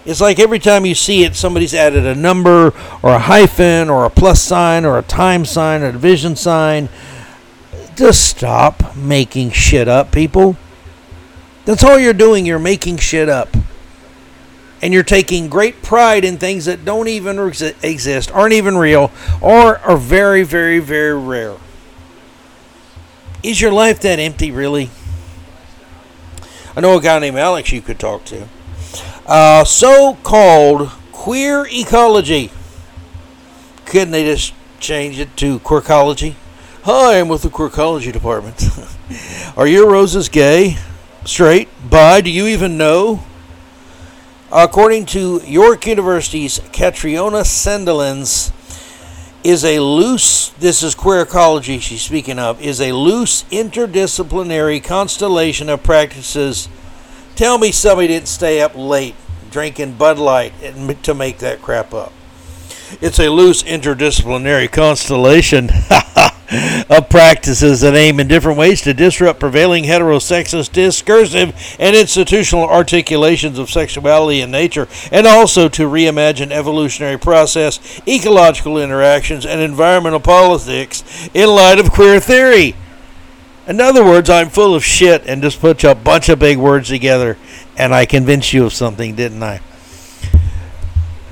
It's 0.03 0.21
like 0.21 0.39
every 0.39 0.57
time 0.57 0.85
you 0.85 0.95
see 0.95 1.23
it, 1.23 1.35
somebody's 1.35 1.75
added 1.75 2.05
a 2.05 2.15
number 2.15 2.73
or 3.03 3.13
a 3.13 3.19
hyphen 3.19 3.89
or 3.89 4.05
a 4.05 4.09
plus 4.09 4.41
sign 4.41 4.83
or 4.83 4.97
a 4.97 5.03
time 5.03 5.45
sign 5.45 5.83
or 5.83 5.89
a 5.89 5.91
division 5.91 6.35
sign. 6.35 6.89
Just 7.95 8.27
stop 8.27 8.95
making 8.95 9.51
shit 9.51 9.87
up, 9.87 10.11
people. 10.11 10.57
That's 11.65 11.83
all 11.83 11.99
you're 11.99 12.13
doing. 12.13 12.47
You're 12.47 12.57
making 12.57 12.97
shit 12.97 13.29
up. 13.29 13.55
And 14.81 14.91
you're 14.91 15.03
taking 15.03 15.47
great 15.47 15.83
pride 15.83 16.25
in 16.25 16.39
things 16.39 16.65
that 16.65 16.83
don't 16.83 17.07
even 17.07 17.37
exist, 17.37 18.31
aren't 18.31 18.53
even 18.53 18.75
real, 18.75 19.11
or 19.39 19.77
are 19.77 19.97
very, 19.97 20.41
very, 20.41 20.79
very 20.79 21.15
rare. 21.15 21.57
Is 23.43 23.59
your 23.59 23.71
life 23.71 23.99
that 24.01 24.19
empty, 24.19 24.51
really? 24.51 24.91
I 26.75 26.81
know 26.81 26.95
a 26.95 27.01
guy 27.01 27.17
named 27.17 27.37
Alex 27.37 27.71
you 27.71 27.81
could 27.81 27.97
talk 27.97 28.23
to. 28.25 28.47
Uh, 29.25 29.63
so 29.63 30.15
called 30.21 30.89
queer 31.11 31.67
ecology. 31.71 32.51
Couldn't 33.85 34.11
they 34.11 34.25
just 34.25 34.53
change 34.79 35.17
it 35.17 35.35
to 35.37 35.59
queercology? 35.59 36.35
Hi, 36.83 37.19
I'm 37.19 37.29
with 37.29 37.41
the 37.41 37.49
queercology 37.49 38.13
department. 38.13 38.63
Are 39.57 39.67
your 39.67 39.89
roses 39.89 40.29
gay? 40.29 40.77
Straight? 41.25 41.67
Bi? 41.89 42.21
Do 42.21 42.29
you 42.29 42.45
even 42.45 42.77
know? 42.77 43.23
According 44.51 45.07
to 45.07 45.41
York 45.45 45.87
University's 45.87 46.59
Catriona 46.71 47.39
Sandilands, 47.39 48.51
is 49.43 49.65
a 49.65 49.79
loose, 49.79 50.49
this 50.59 50.83
is 50.83 50.95
queer 50.95 51.21
ecology 51.21 51.79
she's 51.79 52.01
speaking 52.01 52.39
of, 52.39 52.61
is 52.61 52.79
a 52.79 52.91
loose 52.91 53.43
interdisciplinary 53.45 54.83
constellation 54.83 55.69
of 55.69 55.81
practices 55.83 56.67
Tell 57.35 57.57
me 57.57 57.71
somebody 57.71 58.07
didn't 58.09 58.27
stay 58.27 58.61
up 58.61 58.73
late 58.75 59.15
drinking 59.49 59.93
Bud 59.93 60.19
Light 60.19 60.53
to 61.03 61.13
make 61.15 61.39
that 61.39 61.61
crap 61.61 61.93
up. 61.93 62.13
It's 63.01 63.19
a 63.19 63.29
loose 63.29 63.63
interdisciplinary 63.63 64.71
constellation 64.71 65.69
of 66.89 67.09
practices 67.09 67.81
that 67.81 67.95
aim 67.95 68.19
in 68.19 68.27
different 68.27 68.57
ways 68.57 68.81
to 68.81 68.93
disrupt 68.93 69.39
prevailing 69.39 69.83
heterosexist 69.83 70.71
discursive 70.71 71.53
and 71.79 71.95
institutional 71.95 72.67
articulations 72.67 73.59
of 73.59 73.69
sexuality 73.69 74.41
and 74.41 74.51
nature, 74.51 74.87
and 75.11 75.27
also 75.27 75.67
to 75.69 75.83
reimagine 75.83 76.51
evolutionary 76.51 77.17
process, 77.17 78.01
ecological 78.07 78.77
interactions, 78.77 79.45
and 79.45 79.61
environmental 79.61 80.19
politics 80.19 81.29
in 81.33 81.49
light 81.49 81.79
of 81.79 81.91
queer 81.91 82.19
theory. 82.19 82.75
In 83.67 83.79
other 83.79 84.03
words, 84.03 84.29
I'm 84.29 84.49
full 84.49 84.75
of 84.75 84.83
shit 84.83 85.23
and 85.27 85.41
just 85.41 85.61
put 85.61 85.83
a 85.83 85.95
bunch 85.95 86.29
of 86.29 86.39
big 86.39 86.57
words 86.57 86.89
together 86.89 87.37
and 87.77 87.93
I 87.93 88.05
convinced 88.05 88.53
you 88.53 88.65
of 88.65 88.73
something, 88.73 89.15
didn't 89.15 89.41
I? 89.43 89.61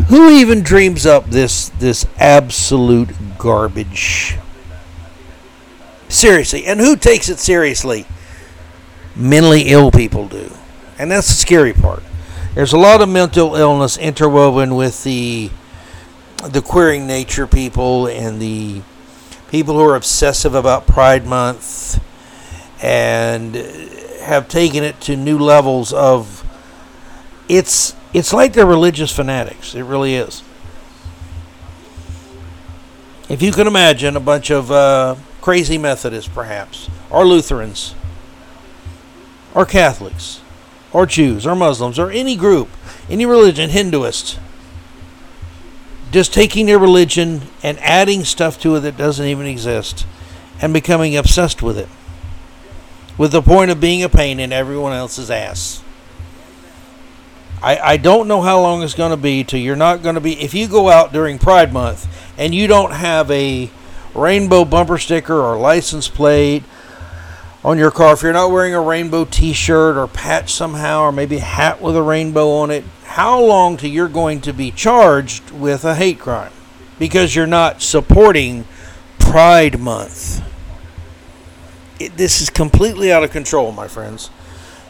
Who 0.07 0.29
even 0.31 0.61
dreams 0.63 1.05
up 1.05 1.27
this 1.27 1.69
this 1.69 2.07
absolute 2.17 3.09
garbage? 3.37 4.37
Seriously, 6.09 6.65
and 6.65 6.79
who 6.79 6.95
takes 6.95 7.29
it 7.29 7.37
seriously? 7.37 8.05
Mentally 9.15 9.69
ill 9.69 9.91
people 9.91 10.27
do. 10.27 10.51
And 10.97 11.09
that's 11.09 11.27
the 11.27 11.35
scary 11.35 11.71
part. 11.71 12.03
There's 12.55 12.73
a 12.73 12.77
lot 12.77 13.01
of 13.01 13.07
mental 13.07 13.55
illness 13.55 13.97
interwoven 13.97 14.75
with 14.75 15.03
the 15.03 15.51
the 16.49 16.61
queering 16.61 17.05
nature 17.05 17.45
people 17.45 18.07
and 18.07 18.41
the 18.41 18.81
people 19.49 19.75
who 19.75 19.81
are 19.81 19.95
obsessive 19.95 20.55
about 20.55 20.87
Pride 20.87 21.25
Month 21.25 22.01
and 22.81 23.55
have 24.21 24.47
taken 24.47 24.83
it 24.83 24.99
to 25.01 25.15
new 25.15 25.37
levels 25.37 25.93
of 25.93 26.45
it's 27.47 27.93
it's 28.13 28.33
like 28.33 28.53
they're 28.53 28.65
religious 28.65 29.15
fanatics. 29.15 29.75
It 29.75 29.83
really 29.83 30.15
is. 30.15 30.43
If 33.29 33.43
you 33.43 33.51
can 33.51 33.67
imagine 33.67 34.15
a 34.15 34.19
bunch 34.19 34.49
of 34.49 34.71
uh, 34.71 35.15
crazy 35.41 35.77
Methodists, 35.77 36.31
perhaps, 36.33 36.89
or 37.09 37.25
Lutherans, 37.25 37.95
or 39.53 39.65
Catholics, 39.65 40.41
or 40.91 41.05
Jews, 41.05 41.45
or 41.45 41.55
Muslims, 41.55 41.99
or 41.99 42.11
any 42.11 42.35
group, 42.35 42.69
any 43.09 43.25
religion, 43.25 43.69
Hinduists, 43.69 44.37
just 46.11 46.33
taking 46.33 46.65
their 46.65 46.79
religion 46.79 47.41
and 47.61 47.77
adding 47.79 48.23
stuff 48.23 48.59
to 48.61 48.75
it 48.75 48.81
that 48.81 48.97
doesn't 48.97 49.25
even 49.25 49.45
exist 49.45 50.05
and 50.61 50.73
becoming 50.73 51.15
obsessed 51.15 51.61
with 51.61 51.77
it 51.77 51.87
with 53.17 53.31
the 53.33 53.41
point 53.41 53.69
of 53.69 53.81
being 53.81 54.01
a 54.01 54.09
pain 54.09 54.39
in 54.39 54.53
everyone 54.53 54.93
else's 54.93 55.29
ass. 55.29 55.83
I, 57.61 57.77
I 57.77 57.97
don't 57.97 58.29
know 58.29 58.41
how 58.41 58.61
long 58.61 58.81
it's 58.81 58.93
going 58.93 59.11
to 59.11 59.17
be 59.17 59.43
till 59.43 59.59
you're 59.59 59.75
not 59.75 60.01
going 60.01 60.15
to 60.15 60.21
be. 60.21 60.41
If 60.41 60.53
you 60.53 60.67
go 60.69 60.89
out 60.89 61.11
during 61.11 61.37
Pride 61.37 61.73
Month 61.73 62.07
and 62.37 62.55
you 62.55 62.67
don't 62.67 62.93
have 62.93 63.29
a 63.29 63.69
rainbow 64.19 64.65
bumper 64.65 64.97
sticker 64.97 65.39
or 65.39 65.57
license 65.57 66.07
plate 66.07 66.63
on 67.63 67.77
your 67.77 67.91
car, 67.91 68.13
if 68.13 68.21
you're 68.21 68.33
not 68.33 68.51
wearing 68.51 68.73
a 68.73 68.81
rainbow 68.81 69.25
t 69.25 69.53
shirt 69.53 69.97
or 69.97 70.07
patch 70.07 70.53
somehow, 70.53 71.01
or 71.01 71.11
maybe 71.11 71.37
a 71.37 71.41
hat 71.41 71.81
with 71.81 71.95
a 71.95 72.01
rainbow 72.01 72.51
on 72.51 72.71
it, 72.71 72.83
how 73.03 73.41
long 73.41 73.77
till 73.77 73.89
you're 73.89 74.07
going 74.07 74.41
to 74.41 74.53
be 74.53 74.71
charged 74.71 75.51
with 75.51 75.83
a 75.83 75.95
hate 75.95 76.19
crime? 76.19 76.53
Because 76.97 77.35
you're 77.35 77.47
not 77.47 77.81
supporting 77.81 78.65
Pride 79.17 79.79
Month 79.79 80.43
it, 81.99 82.15
this 82.15 82.41
is 82.41 82.49
completely 82.49 83.11
out 83.11 83.23
of 83.23 83.31
control, 83.31 83.71
my 83.71 83.87
friends. 83.87 84.29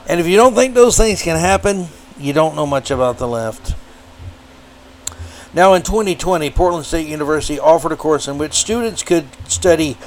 And 0.07 0.19
if 0.19 0.27
you 0.27 0.37
don't 0.37 0.55
think 0.55 0.73
those 0.73 0.97
things 0.97 1.21
can 1.21 1.37
happen, 1.37 1.87
you 2.17 2.33
don't 2.33 2.55
know 2.55 2.65
much 2.65 2.91
about 2.91 3.17
the 3.17 3.27
left. 3.27 3.75
Now, 5.53 5.73
in 5.73 5.81
2020, 5.81 6.51
Portland 6.51 6.85
State 6.85 7.07
University 7.07 7.59
offered 7.59 7.91
a 7.91 7.95
course 7.95 8.27
in 8.27 8.37
which 8.37 8.53
students 8.53 9.01
could 9.01 9.25
study 9.47 9.97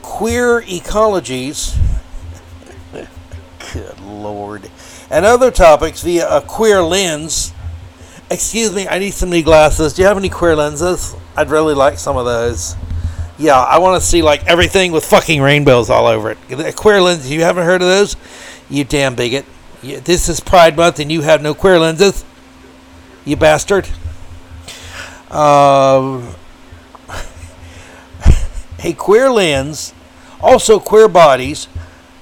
queer 0.00 0.62
ecologies. 0.62 1.76
Good 3.72 4.00
Lord. 4.00 4.70
And 5.10 5.24
other 5.24 5.50
topics 5.50 6.02
via 6.02 6.28
a 6.28 6.40
queer 6.40 6.82
lens. 6.82 7.52
Excuse 8.30 8.72
me, 8.72 8.86
I 8.86 9.00
need 9.00 9.12
some 9.12 9.30
new 9.30 9.42
glasses. 9.42 9.94
Do 9.94 10.02
you 10.02 10.08
have 10.08 10.16
any 10.16 10.28
queer 10.28 10.54
lenses? 10.54 11.16
I'd 11.36 11.50
really 11.50 11.74
like 11.74 11.98
some 11.98 12.16
of 12.16 12.24
those. 12.24 12.76
Yeah, 13.38 13.58
I 13.58 13.78
want 13.78 14.00
to 14.00 14.06
see 14.06 14.22
like 14.22 14.46
everything 14.46 14.92
with 14.92 15.04
fucking 15.04 15.42
rainbows 15.42 15.90
all 15.90 16.06
over 16.06 16.30
it. 16.30 16.76
Queer 16.76 17.02
lenses, 17.02 17.30
you 17.30 17.42
haven't 17.42 17.64
heard 17.64 17.82
of 17.82 17.88
those? 17.88 18.14
You 18.68 18.84
damn 18.84 19.16
bigot. 19.16 19.46
this 19.82 20.28
is 20.28 20.38
Pride 20.38 20.76
Month 20.76 21.00
and 21.00 21.10
you 21.10 21.22
have 21.22 21.42
no 21.42 21.54
queer 21.54 21.80
lenses? 21.80 22.24
You 23.24 23.36
bastard. 23.36 23.88
Uh, 25.30 26.34
a 28.84 28.92
queer 28.94 29.30
lens, 29.30 29.94
also 30.40 30.80
queer 30.80 31.08
bodies, 31.08 31.68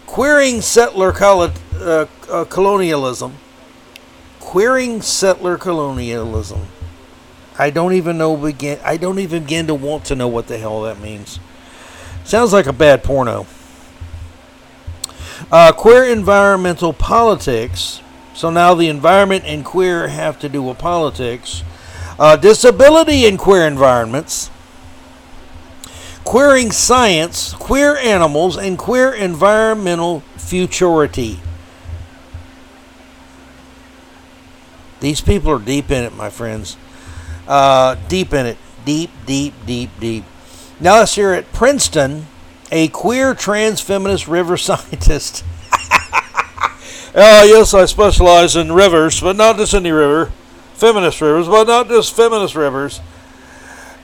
queering 0.07 0.61
settler 0.61 1.13
colo- 1.13 1.53
uh, 1.77 2.07
uh, 2.31 2.45
colonialism, 2.45 3.35
queering 4.41 5.01
settler 5.01 5.57
colonialism. 5.57 6.67
I 7.59 7.71
don't 7.71 7.93
even 7.95 8.19
know 8.19 8.37
begin. 8.37 8.79
I 8.85 8.97
don't 8.97 9.19
even 9.19 9.43
begin 9.43 9.67
to 9.67 9.75
want 9.75 10.05
to 10.07 10.15
know 10.15 10.29
what 10.29 10.47
the 10.47 10.59
hell 10.59 10.83
that 10.83 11.01
means. 11.01 11.41
Sounds 12.25 12.53
like 12.53 12.67
a 12.67 12.73
bad 12.73 13.03
porno. 13.03 13.47
Uh, 15.51 15.73
queer 15.73 16.05
environmental 16.05 16.93
politics. 16.93 18.01
So 18.35 18.51
now 18.51 18.75
the 18.75 18.89
environment 18.89 19.45
and 19.47 19.65
queer 19.65 20.09
have 20.09 20.39
to 20.41 20.49
do 20.49 20.63
with 20.63 20.79
politics. 20.79 21.65
Uh, 22.19 22.37
disability 22.37 23.27
in 23.27 23.37
queer 23.37 23.67
environments. 23.67 24.51
Queering 26.25 26.73
science, 26.73 27.55
queer 27.55 27.97
animals, 27.97 28.57
and 28.57 28.77
queer 28.77 29.13
environmental 29.13 30.21
futurity. 30.37 31.41
These 35.01 35.21
people 35.21 35.53
are 35.53 35.61
deep 35.61 35.91
in 35.91 36.05
it, 36.05 36.15
my 36.15 36.29
friends. 36.29 36.77
Uh, 37.47 37.95
deep 38.09 38.35
in 38.35 38.47
it. 38.47 38.59
Deep, 38.85 39.11
deep, 39.25 39.55
deep, 39.65 39.91
deep. 40.01 40.25
Now 40.81 40.97
let's 40.97 41.15
hear 41.15 41.33
it. 41.35 41.53
Princeton, 41.53 42.27
a 42.73 42.89
queer 42.89 43.35
trans 43.35 43.81
feminist 43.81 44.27
river 44.27 44.57
scientist. 44.59 45.45
oh, 47.15 47.45
yes, 47.45 47.75
I 47.75 47.85
specialize 47.85 48.57
in 48.57 48.73
rivers, 48.73 49.21
but 49.21 49.37
not 49.37 49.57
just 49.57 49.73
any 49.73 49.93
river. 49.93 50.33
Feminist 50.79 51.21
rivers, 51.21 51.49
but 51.49 51.65
not 51.67 51.89
just 51.89 52.15
feminist 52.15 52.55
rivers. 52.55 53.01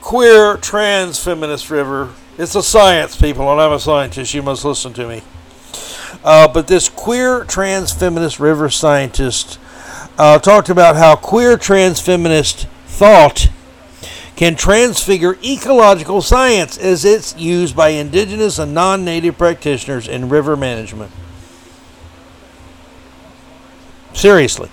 Queer 0.01 0.57
trans 0.57 1.23
feminist 1.23 1.71
river. 1.71 2.13
It's 2.37 2.53
a 2.53 2.61
science, 2.61 3.15
people, 3.15 3.49
and 3.49 3.61
I'm 3.61 3.71
a 3.71 3.79
scientist. 3.79 4.33
You 4.33 4.43
must 4.43 4.65
listen 4.65 4.91
to 4.91 5.07
me. 5.07 5.21
Uh, 6.21 6.49
but 6.49 6.67
this 6.67 6.89
queer 6.89 7.45
trans 7.45 7.93
feminist 7.93 8.41
river 8.41 8.69
scientist 8.69 9.57
uh, 10.17 10.37
talked 10.37 10.67
about 10.67 10.97
how 10.97 11.15
queer 11.15 11.57
trans 11.57 12.01
feminist 12.01 12.67
thought 12.87 13.47
can 14.35 14.57
transfigure 14.57 15.37
ecological 15.41 16.21
science 16.21 16.77
as 16.77 17.05
it's 17.05 17.37
used 17.37 17.73
by 17.73 17.89
indigenous 17.89 18.59
and 18.59 18.73
non 18.73 19.05
native 19.05 19.37
practitioners 19.37 20.09
in 20.09 20.27
river 20.27 20.57
management. 20.57 21.13
Seriously. 24.13 24.69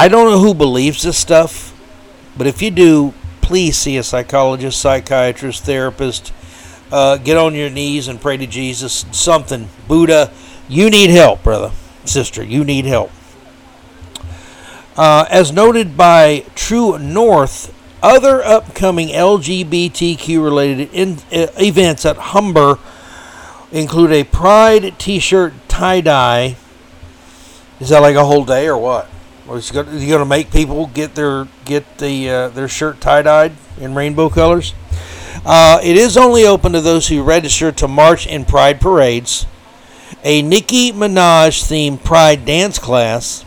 I 0.00 0.08
don't 0.08 0.30
know 0.30 0.38
who 0.38 0.54
believes 0.54 1.02
this 1.02 1.18
stuff, 1.18 1.78
but 2.34 2.46
if 2.46 2.62
you 2.62 2.70
do, 2.70 3.12
please 3.42 3.76
see 3.76 3.98
a 3.98 4.02
psychologist, 4.02 4.80
psychiatrist, 4.80 5.64
therapist. 5.64 6.32
Uh, 6.90 7.18
get 7.18 7.36
on 7.36 7.54
your 7.54 7.68
knees 7.68 8.08
and 8.08 8.18
pray 8.18 8.38
to 8.38 8.46
Jesus. 8.46 9.04
Something. 9.12 9.68
Buddha. 9.86 10.32
You 10.70 10.88
need 10.88 11.10
help, 11.10 11.42
brother, 11.42 11.72
sister. 12.06 12.42
You 12.42 12.64
need 12.64 12.86
help. 12.86 13.10
Uh, 14.96 15.26
as 15.28 15.52
noted 15.52 15.98
by 15.98 16.46
True 16.54 16.98
North, 16.98 17.70
other 18.02 18.42
upcoming 18.42 19.08
LGBTQ 19.08 20.42
related 20.42 20.88
in, 20.94 21.18
uh, 21.30 21.48
events 21.58 22.06
at 22.06 22.16
Humber 22.16 22.78
include 23.70 24.12
a 24.12 24.24
Pride 24.24 24.98
t 24.98 25.18
shirt 25.18 25.52
tie 25.68 26.00
dye. 26.00 26.56
Is 27.80 27.90
that 27.90 27.98
like 27.98 28.16
a 28.16 28.24
whole 28.24 28.46
day 28.46 28.66
or 28.66 28.78
what? 28.78 29.09
Is 29.50 29.70
he 29.70 29.74
going 29.74 30.20
to 30.20 30.24
make 30.24 30.52
people 30.52 30.86
get 30.88 31.14
their 31.14 31.48
get 31.64 31.98
the 31.98 32.30
uh, 32.30 32.48
their 32.48 32.68
shirt 32.68 33.00
tie 33.00 33.22
dyed 33.22 33.52
in 33.78 33.94
rainbow 33.94 34.28
colors? 34.28 34.74
Uh, 35.44 35.80
it 35.82 35.96
is 35.96 36.16
only 36.16 36.46
open 36.46 36.72
to 36.72 36.80
those 36.80 37.08
who 37.08 37.22
register 37.22 37.72
to 37.72 37.88
march 37.88 38.26
in 38.26 38.44
Pride 38.44 38.80
parades. 38.80 39.46
A 40.22 40.42
Nicki 40.42 40.92
Minaj 40.92 41.62
themed 41.64 42.04
Pride 42.04 42.44
dance 42.44 42.78
class 42.78 43.44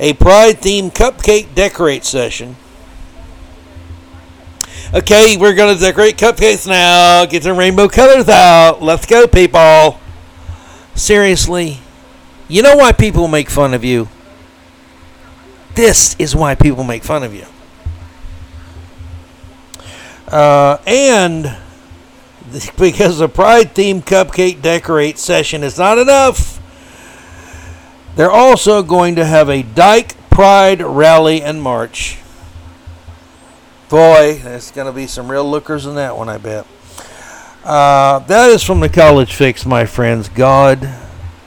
a 0.00 0.12
Pride 0.14 0.56
themed 0.56 0.92
cupcake 0.92 1.54
decorate 1.54 2.04
session. 2.04 2.56
Okay, 4.92 5.36
we're 5.36 5.54
going 5.54 5.74
to 5.74 5.80
decorate 5.80 6.16
cupcakes 6.16 6.66
now. 6.66 7.24
Get 7.26 7.42
the 7.42 7.54
rainbow 7.54 7.88
colors 7.88 8.28
out. 8.28 8.82
Let's 8.82 9.06
go, 9.06 9.26
people. 9.26 9.98
Seriously, 10.94 11.80
you 12.48 12.62
know 12.62 12.76
why 12.76 12.92
people 12.92 13.28
make 13.28 13.50
fun 13.50 13.74
of 13.74 13.84
you? 13.84 14.08
This 15.74 16.14
is 16.18 16.36
why 16.36 16.54
people 16.54 16.84
make 16.84 17.02
fun 17.02 17.22
of 17.22 17.34
you. 17.34 17.46
Uh, 20.28 20.78
and 20.86 21.56
because 22.78 23.18
the 23.18 23.28
Pride 23.28 23.74
themed 23.74 24.04
cupcake 24.04 24.62
decorate 24.62 25.18
session 25.18 25.62
is 25.62 25.78
not 25.78 25.98
enough 25.98 26.60
they're 28.16 28.30
also 28.30 28.82
going 28.82 29.16
to 29.16 29.24
have 29.24 29.48
a 29.48 29.62
Dyke 29.62 30.14
Pride 30.30 30.80
rally 30.80 31.42
and 31.42 31.60
march. 31.60 32.18
Boy, 33.88 34.40
there's 34.42 34.70
going 34.70 34.86
to 34.86 34.92
be 34.92 35.06
some 35.06 35.30
real 35.30 35.48
lookers 35.48 35.86
in 35.86 35.96
that 35.96 36.16
one, 36.16 36.28
I 36.28 36.38
bet. 36.38 36.66
Uh, 37.64 38.20
that 38.20 38.50
is 38.50 38.62
from 38.62 38.80
the 38.80 38.88
College 38.88 39.34
Fix, 39.34 39.66
my 39.66 39.84
friends. 39.84 40.28
God, 40.28 40.82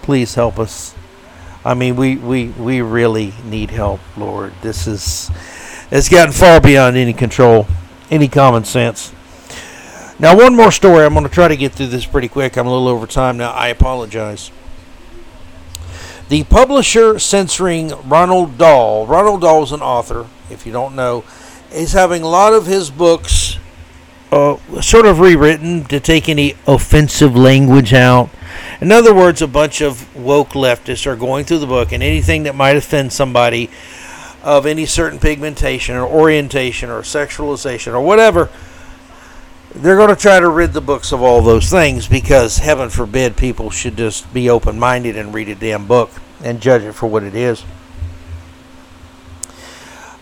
please 0.07 0.35
help 0.35 0.57
us. 0.57 0.95
I 1.65 1.73
mean, 1.73 1.97
we, 1.97 2.15
we, 2.15 2.47
we 2.47 2.79
really 2.79 3.33
need 3.43 3.71
help, 3.71 3.99
Lord. 4.15 4.53
This 4.61 4.87
is 4.87 5.29
it's 5.91 6.07
gotten 6.07 6.31
far 6.31 6.61
beyond 6.61 6.95
any 6.95 7.11
control, 7.11 7.67
any 8.09 8.29
common 8.29 8.63
sense. 8.63 9.11
Now, 10.17 10.37
one 10.37 10.55
more 10.55 10.71
story. 10.71 11.03
I'm 11.03 11.11
going 11.11 11.25
to 11.25 11.29
try 11.29 11.49
to 11.49 11.57
get 11.57 11.73
through 11.73 11.87
this 11.87 12.05
pretty 12.05 12.29
quick. 12.29 12.55
I'm 12.55 12.67
a 12.67 12.71
little 12.71 12.87
over 12.87 13.05
time 13.05 13.35
now. 13.35 13.51
I 13.51 13.67
apologize. 13.67 14.49
The 16.29 16.45
publisher 16.45 17.19
censoring 17.19 17.91
Ronald 18.07 18.57
Dahl, 18.57 19.07
Ronald 19.07 19.41
Dahl 19.41 19.63
is 19.63 19.73
an 19.73 19.81
author, 19.81 20.25
if 20.49 20.65
you 20.65 20.71
don't 20.71 20.95
know, 20.95 21.25
is 21.73 21.91
having 21.91 22.23
a 22.23 22.29
lot 22.29 22.53
of 22.53 22.65
his 22.65 22.89
books 22.89 23.57
uh, 24.31 24.57
sort 24.81 25.05
of 25.05 25.19
rewritten 25.19 25.85
to 25.85 25.99
take 25.99 26.27
any 26.27 26.55
offensive 26.67 27.35
language 27.35 27.93
out. 27.93 28.29
In 28.81 28.91
other 28.91 29.13
words, 29.13 29.41
a 29.41 29.47
bunch 29.47 29.81
of 29.81 30.15
woke 30.15 30.49
leftists 30.49 31.05
are 31.05 31.15
going 31.15 31.45
through 31.45 31.59
the 31.59 31.67
book, 31.67 31.91
and 31.91 32.03
anything 32.03 32.43
that 32.43 32.55
might 32.55 32.75
offend 32.75 33.13
somebody 33.13 33.69
of 34.43 34.65
any 34.65 34.85
certain 34.85 35.19
pigmentation 35.19 35.95
or 35.95 36.07
orientation 36.07 36.89
or 36.89 37.01
sexualization 37.01 37.93
or 37.93 38.01
whatever, 38.01 38.49
they're 39.75 39.97
going 39.97 40.09
to 40.09 40.15
try 40.15 40.39
to 40.39 40.49
rid 40.49 40.73
the 40.73 40.81
books 40.81 41.11
of 41.11 41.21
all 41.21 41.41
those 41.41 41.69
things 41.69 42.07
because, 42.07 42.57
heaven 42.57 42.89
forbid, 42.89 43.35
people 43.35 43.69
should 43.69 43.97
just 43.97 44.31
be 44.33 44.49
open 44.49 44.79
minded 44.79 45.17
and 45.17 45.33
read 45.33 45.49
a 45.49 45.55
damn 45.55 45.85
book 45.85 46.11
and 46.43 46.61
judge 46.61 46.83
it 46.83 46.93
for 46.93 47.07
what 47.07 47.23
it 47.23 47.35
is. 47.35 47.63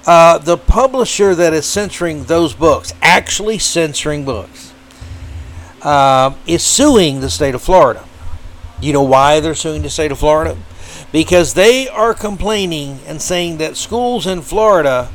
Uh, 0.06 0.38
the 0.38 0.58
publisher 0.58 1.34
that 1.34 1.52
is 1.54 1.66
censoring 1.66 2.26
those 2.26 2.54
books, 2.54 2.94
actually 3.02 3.58
censoring 3.58 4.24
books, 4.24 4.72
uh, 5.82 6.34
is 6.46 6.64
suing 6.64 7.22
the 7.22 7.30
state 7.30 7.56
of 7.56 7.62
Florida. 7.62 8.06
You 8.82 8.94
know 8.94 9.04
why 9.04 9.40
they're 9.40 9.56
suing 9.56 9.82
the 9.82 9.90
state 9.90 10.12
of 10.12 10.20
Florida? 10.20 10.58
Because 11.12 11.56
they 11.56 11.88
are 11.88 12.14
complaining 12.14 13.00
and 13.08 13.22
saying 13.22 13.58
that 13.58 13.78
schools 13.78 14.28
in 14.28 14.42
Florida, 14.42 15.10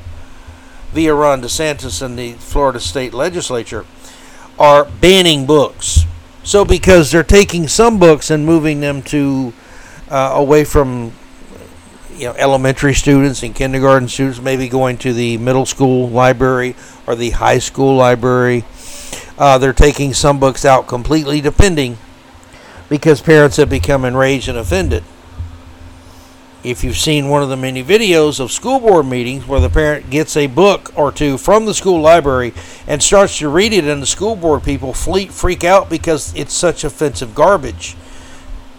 via 0.93 1.15
Ron 1.15 1.43
DeSantis 1.43 2.03
and 2.03 2.19
the 2.19 2.33
Florida 2.33 2.81
state 2.81 3.15
legislature, 3.15 3.87
are 4.59 4.87
banning 4.87 5.47
books. 5.47 6.05
So, 6.43 6.65
because 6.65 7.13
they're 7.13 7.23
taking 7.23 7.69
some 7.69 7.99
books 7.99 8.31
and 8.31 8.45
moving 8.45 8.81
them 8.81 9.03
to 9.03 9.53
uh, 10.09 10.33
away 10.35 10.65
from 10.65 11.13
you 12.21 12.27
know 12.27 12.35
elementary 12.37 12.93
students 12.93 13.43
and 13.43 13.55
kindergarten 13.55 14.07
students, 14.07 14.41
maybe 14.41 14.69
going 14.69 14.99
to 14.99 15.13
the 15.13 15.39
middle 15.39 15.65
school 15.65 16.09
library 16.09 16.77
or 17.07 17.17
the 17.17 17.31
high 17.31 17.59
school 17.59 17.97
library. 17.97 18.65
Uh, 19.39 19.57
they're 19.57 19.73
taking 19.73 20.13
some 20.13 20.39
books 20.39 20.67
out 20.67 20.87
completely, 20.87 21.41
depending, 21.41 21.97
because 22.91 23.23
parents 23.23 23.57
have 23.57 23.71
become 23.71 24.05
enraged 24.05 24.49
and 24.49 24.59
offended 24.59 25.03
if 26.63 26.85
you've 26.85 26.97
seen 26.97 27.29
one 27.29 27.43
of 27.43 27.49
the 27.49 27.57
many 27.57 27.83
videos 27.83 28.39
of 28.39 28.53
school 28.53 28.81
board 28.81 29.07
meetings 29.07 29.47
where 29.47 29.61
the 29.61 29.71
parent 29.71 30.11
gets 30.11 30.37
a 30.37 30.47
book 30.47 30.93
or 30.95 31.11
two 31.11 31.39
from 31.39 31.65
the 31.65 31.73
school 31.73 32.01
library 32.01 32.53
and 32.87 33.03
starts 33.03 33.39
to 33.39 33.49
read 33.49 33.73
it, 33.73 33.85
and 33.85 34.03
the 34.03 34.07
school 34.07 34.37
board 34.37 34.63
people 34.63 34.93
freak 34.93 35.65
out 35.65 35.89
because 35.89 36.35
it's 36.37 36.53
such 36.53 36.85
offensive 36.85 37.35
garbage 37.35 37.97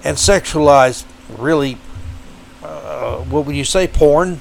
and 0.04 0.18
sexualized, 0.18 1.06
really, 1.38 1.78
uh, 2.72 3.18
what 3.24 3.46
would 3.46 3.56
you 3.56 3.66
say, 3.66 3.88
porn? 3.88 4.40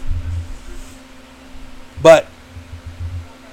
But 2.03 2.27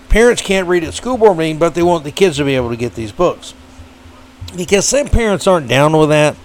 parents 0.09 0.41
can't 0.41 0.67
read 0.67 0.83
at 0.83 0.93
school 0.93 1.17
board 1.17 1.37
meeting, 1.37 1.59
but 1.59 1.75
they 1.75 1.83
want 1.83 2.03
the 2.03 2.11
kids 2.11 2.37
to 2.37 2.45
be 2.45 2.55
able 2.55 2.69
to 2.69 2.77
get 2.77 2.95
these 2.95 3.11
books 3.11 3.53
because 4.55 4.87
some 4.87 5.07
parents 5.07 5.45
aren't 5.45 5.67
down 5.67 5.95
with 5.97 6.09
that 6.09 6.35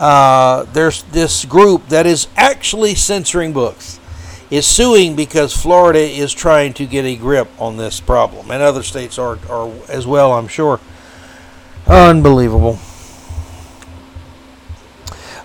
uh, 0.00 0.64
there's 0.72 1.02
this 1.04 1.44
group 1.44 1.86
that 1.88 2.06
is 2.06 2.26
actually 2.34 2.94
censoring 2.94 3.52
books 3.52 4.00
is 4.50 4.66
suing 4.66 5.14
because 5.14 5.54
Florida 5.54 6.00
is 6.00 6.32
trying 6.32 6.72
to 6.72 6.86
get 6.86 7.04
a 7.04 7.14
grip 7.14 7.48
on 7.60 7.76
this 7.76 8.00
problem, 8.00 8.50
and 8.50 8.60
other 8.62 8.82
states 8.82 9.16
are, 9.16 9.38
are 9.48 9.70
as 9.88 10.08
well, 10.08 10.32
I'm 10.32 10.48
sure. 10.48 10.80
Unbelievable. 11.86 12.78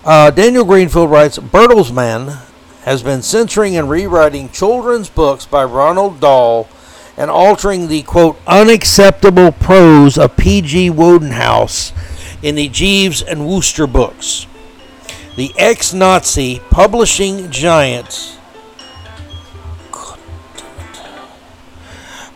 Uh, 0.06 0.30
Daniel 0.30 0.64
Greenfield 0.64 1.10
writes 1.10 1.36
Bertelsmann 1.36 2.40
has 2.84 3.02
been 3.02 3.22
censoring 3.22 3.76
and 3.76 3.90
rewriting 3.90 4.48
children's 4.50 5.10
books 5.10 5.46
by 5.46 5.64
Ronald 5.64 6.20
Dahl 6.20 6.68
and 7.16 7.28
altering 7.28 7.88
the 7.88 8.02
quote 8.02 8.38
unacceptable 8.46 9.50
prose 9.50 10.16
of 10.16 10.36
P.G. 10.36 10.90
Wodehouse 10.90 11.92
in 12.40 12.54
the 12.54 12.68
Jeeves 12.68 13.20
and 13.20 13.48
Wooster 13.48 13.88
books. 13.88 14.46
The 15.34 15.52
ex 15.58 15.92
Nazi 15.92 16.60
publishing 16.70 17.50
giant 17.50 18.35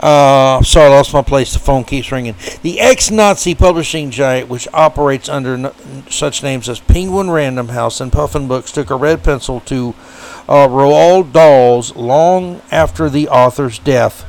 Uh, 0.00 0.62
sorry, 0.62 0.86
I 0.86 0.96
lost 0.96 1.12
my 1.12 1.20
place. 1.20 1.52
The 1.52 1.58
phone 1.58 1.84
keeps 1.84 2.10
ringing. 2.10 2.34
The 2.62 2.80
ex 2.80 3.10
Nazi 3.10 3.54
publishing 3.54 4.10
giant, 4.10 4.48
which 4.48 4.66
operates 4.72 5.28
under 5.28 5.74
such 6.08 6.42
names 6.42 6.70
as 6.70 6.80
Penguin 6.80 7.30
Random 7.30 7.68
House 7.68 8.00
and 8.00 8.10
Puffin 8.10 8.48
Books, 8.48 8.72
took 8.72 8.88
a 8.88 8.96
red 8.96 9.22
pencil 9.22 9.60
to 9.60 9.94
uh, 10.48 10.66
Roald 10.68 11.32
Dahl's 11.32 11.94
long 11.94 12.62
after 12.70 13.10
the 13.10 13.28
author's 13.28 13.78
death. 13.78 14.24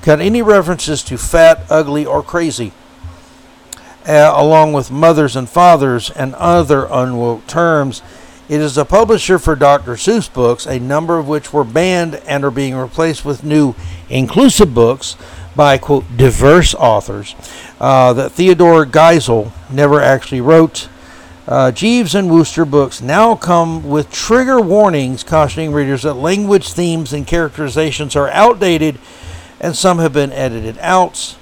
Cut 0.00 0.20
any 0.20 0.42
references 0.42 1.02
to 1.02 1.18
fat, 1.18 1.64
ugly, 1.68 2.06
or 2.06 2.22
crazy, 2.22 2.72
uh, 4.06 4.32
along 4.32 4.74
with 4.74 4.92
mothers 4.92 5.34
and 5.34 5.48
fathers 5.48 6.08
and 6.10 6.36
other 6.36 6.86
unwoke 6.86 7.48
terms. 7.48 8.00
It 8.48 8.60
is 8.60 8.78
a 8.78 8.84
publisher 8.84 9.40
for 9.40 9.56
Dr. 9.56 9.94
Seuss 9.94 10.32
books, 10.32 10.66
a 10.66 10.78
number 10.78 11.18
of 11.18 11.26
which 11.26 11.52
were 11.52 11.64
banned 11.64 12.14
and 12.26 12.44
are 12.44 12.50
being 12.52 12.76
replaced 12.76 13.24
with 13.24 13.42
new 13.42 13.74
inclusive 14.08 14.72
books 14.72 15.16
by, 15.56 15.78
quote, 15.78 16.04
diverse 16.16 16.72
authors 16.74 17.34
uh, 17.80 18.12
that 18.12 18.32
Theodore 18.32 18.86
Geisel 18.86 19.50
never 19.68 20.00
actually 20.00 20.40
wrote. 20.40 20.88
Uh, 21.48 21.72
Jeeves 21.72 22.14
and 22.14 22.30
Wooster 22.30 22.64
books 22.64 23.00
now 23.00 23.34
come 23.34 23.88
with 23.88 24.12
trigger 24.12 24.60
warnings 24.60 25.24
cautioning 25.24 25.72
readers 25.72 26.02
that 26.02 26.14
language, 26.14 26.72
themes, 26.72 27.12
and 27.12 27.26
characterizations 27.26 28.14
are 28.14 28.28
outdated 28.28 28.98
and 29.60 29.74
some 29.74 29.98
have 29.98 30.12
been 30.12 30.32
edited 30.32 30.78
out. 30.78 31.36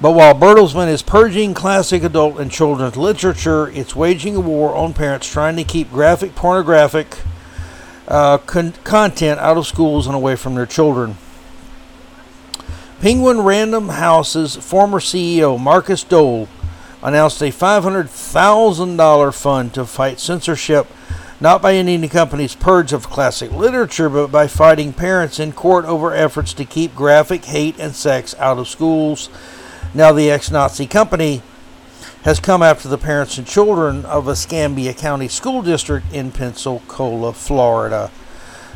But 0.00 0.12
while 0.12 0.34
Bertelsmann 0.34 0.88
is 0.88 1.02
purging 1.02 1.52
classic 1.52 2.02
adult 2.02 2.40
and 2.40 2.50
children's 2.50 2.96
literature, 2.96 3.68
it's 3.68 3.94
waging 3.94 4.34
a 4.34 4.40
war 4.40 4.74
on 4.74 4.94
parents 4.94 5.30
trying 5.30 5.56
to 5.56 5.64
keep 5.64 5.90
graphic 5.90 6.34
pornographic 6.34 7.18
uh, 8.08 8.38
con- 8.38 8.72
content 8.82 9.38
out 9.40 9.58
of 9.58 9.66
schools 9.66 10.06
and 10.06 10.16
away 10.16 10.36
from 10.36 10.54
their 10.54 10.64
children. 10.64 11.18
Penguin 13.02 13.42
Random 13.42 13.90
House's 13.90 14.56
former 14.56 15.00
CEO, 15.00 15.60
Markus 15.60 16.02
Dohle, 16.02 16.48
announced 17.02 17.42
a 17.42 17.50
$500,000 17.50 19.34
fund 19.34 19.74
to 19.74 19.84
fight 19.84 20.18
censorship, 20.18 20.86
not 21.40 21.60
by 21.60 21.74
ending 21.74 22.00
the 22.00 22.08
company's 22.08 22.54
purge 22.54 22.94
of 22.94 23.10
classic 23.10 23.52
literature, 23.52 24.08
but 24.08 24.28
by 24.28 24.46
fighting 24.46 24.94
parents 24.94 25.38
in 25.38 25.52
court 25.52 25.84
over 25.84 26.14
efforts 26.14 26.54
to 26.54 26.64
keep 26.64 26.94
graphic 26.94 27.44
hate 27.46 27.78
and 27.78 27.94
sex 27.94 28.34
out 28.38 28.58
of 28.58 28.66
schools 28.66 29.28
now, 29.92 30.12
the 30.12 30.30
ex 30.30 30.50
Nazi 30.50 30.86
company 30.86 31.42
has 32.22 32.38
come 32.38 32.62
after 32.62 32.88
the 32.88 32.98
parents 32.98 33.38
and 33.38 33.46
children 33.46 34.04
of 34.04 34.28
Escambia 34.28 34.94
County 34.94 35.26
School 35.26 35.62
District 35.62 36.06
in 36.12 36.30
Pensacola, 36.30 37.32
Florida. 37.32 38.10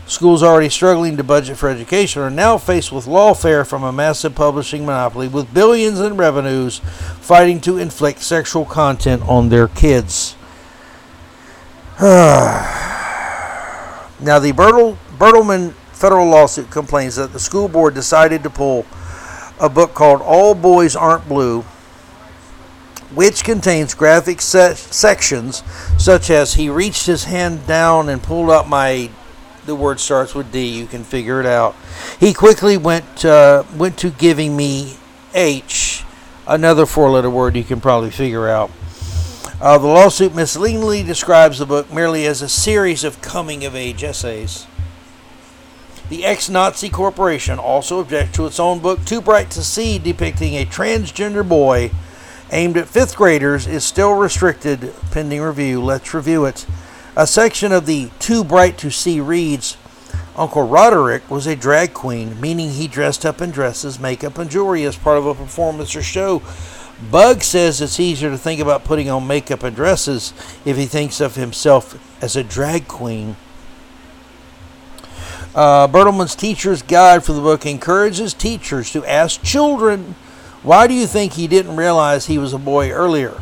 Schools 0.07 0.43
already 0.43 0.69
struggling 0.69 1.17
to 1.17 1.25
budget 1.25 1.57
for 1.57 1.69
education 1.69 2.21
are 2.21 2.31
now 2.31 2.59
faced 2.59 2.91
with 2.93 3.07
lawfare 3.07 3.67
from 3.67 3.83
a 3.85 3.93
massive 3.93 4.35
publishing 4.35 4.85
monopoly 4.85 5.29
with 5.29 5.55
billions 5.55 6.01
in 6.01 6.17
revenues 6.17 6.81
fighting 7.21 7.61
to 7.61 7.79
inflict 7.79 8.21
sexual 8.21 8.65
content 8.65 9.23
on 9.23 9.49
their 9.49 9.69
kids. 9.69 10.37
now, 12.01 12.59
the 14.39 14.53
Bertel, 14.53 14.97
Bertelsmann 15.17 15.73
federal 15.93 16.27
lawsuit 16.27 16.71
complains 16.71 17.17
that 17.17 17.33
the 17.33 17.41
school 17.41 17.69
board 17.69 17.95
decided 17.95 18.43
to 18.43 18.51
pull 18.51 18.85
a 19.61 19.69
book 19.69 19.95
called 19.95 20.21
All 20.23 20.55
Boys 20.55 20.97
Aren't 20.97 21.29
Blue, 21.29 21.63
which 23.15 23.45
contains 23.45 23.95
graphic 23.95 24.41
se- 24.41 24.75
sections 24.75 25.63
such 25.99 26.31
as 26.31 26.55
he 26.55 26.69
reached 26.69 27.07
his 27.07 27.25
hand 27.25 27.67
down 27.67 28.09
and 28.09 28.23
pulled 28.23 28.51
up 28.51 28.69
my. 28.69 29.11
The 29.67 29.75
word 29.75 29.99
starts 29.99 30.35
with 30.35 30.53
D. 30.53 30.79
You 30.79 30.87
can 30.87 31.05
figure 31.05 31.41
it 31.41 31.47
out. 31.47 31.75
He 32.21 32.35
quickly 32.35 32.77
went 32.77 33.25
uh, 33.25 33.65
went 33.77 33.97
to 33.99 34.11
giving 34.11 34.57
me 34.57 34.97
H, 35.33 36.05
another 36.47 36.85
four-letter 36.85 37.31
word 37.31 37.57
you 37.57 37.65
can 37.65 37.81
probably 37.81 38.11
figure 38.11 38.49
out. 38.49 38.71
Uh, 39.61 39.79
the 39.79 39.87
lawsuit 39.87 40.35
misleadingly 40.35 41.03
describes 41.03 41.59
the 41.59 41.65
book 41.65 41.91
merely 41.93 42.27
as 42.27 42.43
a 42.43 42.49
series 42.49 43.05
of 43.05 43.23
coming-of-age 43.23 44.05
essays. 44.05 44.67
The 46.11 46.27
ex 46.27 46.51
Nazi 46.51 46.91
corporation 46.91 47.59
also 47.59 47.99
objects 47.99 48.37
to 48.37 48.47
its 48.47 48.61
own 48.61 48.81
book, 48.81 49.05
Too 49.07 49.23
Bright 49.23 49.51
to 49.53 49.65
See, 49.65 49.99
depicting 49.99 50.55
a 50.55 50.67
transgender 50.67 51.47
boy 51.49 51.91
aimed 52.53 52.77
at 52.77 52.89
fifth 52.89 53.17
graders, 53.17 53.67
is 53.67 53.85
still 53.85 54.13
restricted 54.13 54.93
pending 55.11 55.41
review. 55.41 55.83
Let's 55.83 56.13
review 56.13 56.45
it. 56.45 56.67
A 57.17 57.27
section 57.27 57.73
of 57.73 57.87
the 57.87 58.11
Too 58.19 58.45
Bright 58.45 58.77
to 58.79 58.91
See 58.91 59.19
reads 59.19 59.79
Uncle 60.37 60.69
Roderick 60.69 61.31
was 61.31 61.47
a 61.47 61.57
drag 61.57 61.95
queen, 61.95 62.39
meaning 62.39 62.71
he 62.71 62.87
dressed 62.87 63.25
up 63.25 63.41
in 63.41 63.51
dresses, 63.51 63.99
makeup, 63.99 64.37
and 64.37 64.51
jewelry 64.51 64.85
as 64.85 64.97
part 64.97 65.17
of 65.17 65.27
a 65.27 65.35
performance 65.35 65.97
or 65.97 66.03
show. 66.03 66.43
Bug 67.11 67.43
says 67.43 67.81
it's 67.81 67.99
easier 67.99 68.31
to 68.31 68.39
think 68.39 68.61
about 68.61 68.85
putting 68.85 69.09
on 69.09 69.27
makeup 69.27 69.63
and 69.63 69.75
dresses 69.75 70.35
if 70.67 70.77
he 70.77 70.85
thinks 70.85 71.21
of 71.21 71.37
himself 71.37 71.99
as 72.23 72.37
a 72.37 72.45
drag 72.45 72.89
queen. 72.89 73.37
Uh, 75.55 75.87
Bertelsmann's 75.87 76.35
Teacher's 76.35 76.83
Guide 76.83 77.25
for 77.25 77.33
the 77.33 77.41
book 77.41 77.65
encourages 77.65 78.35
teachers 78.35 78.91
to 78.91 79.05
ask 79.05 79.41
children, 79.43 80.17
why 80.65 80.89
do 80.89 80.95
you 80.95 81.07
think 81.07 81.35
he 81.35 81.47
didn't 81.47 81.77
realize 81.77 82.27
he 82.27 82.39
was 82.39 82.53
a 82.53 82.59
boy 82.59 82.91
earlier? 82.91 83.41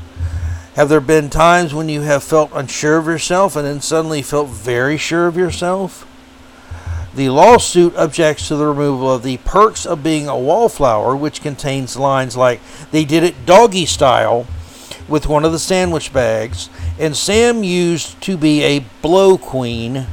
Have 0.75 0.91
there 0.91 1.01
been 1.01 1.31
times 1.31 1.73
when 1.73 1.89
you 1.89 2.03
have 2.03 2.23
felt 2.23 2.51
unsure 2.53 2.99
of 2.99 3.07
yourself 3.07 3.57
and 3.57 3.67
then 3.67 3.81
suddenly 3.81 4.21
felt 4.21 4.49
very 4.49 4.99
sure 4.99 5.27
of 5.27 5.39
yourself? 5.39 6.07
The 7.15 7.31
lawsuit 7.31 7.95
objects 7.97 8.49
to 8.49 8.57
the 8.57 8.67
removal 8.67 9.11
of 9.11 9.23
the 9.23 9.39
perks 9.39 9.87
of 9.87 10.03
being 10.03 10.29
a 10.29 10.39
wallflower, 10.39 11.17
which 11.17 11.43
contains 11.43 11.97
lines 11.97 12.37
like, 12.37 12.61
they 12.91 13.07
did 13.07 13.23
it 13.23 13.47
doggy 13.47 13.87
style 13.87 14.47
with 15.09 15.27
one 15.27 15.47
of 15.47 15.53
the 15.53 15.59
sandwich 15.59 16.13
bags, 16.13 16.69
and 16.99 17.17
Sam 17.17 17.65
used 17.65 18.21
to 18.23 18.37
be 18.37 18.63
a 18.63 18.85
blow 19.01 19.39
queen 19.39 20.07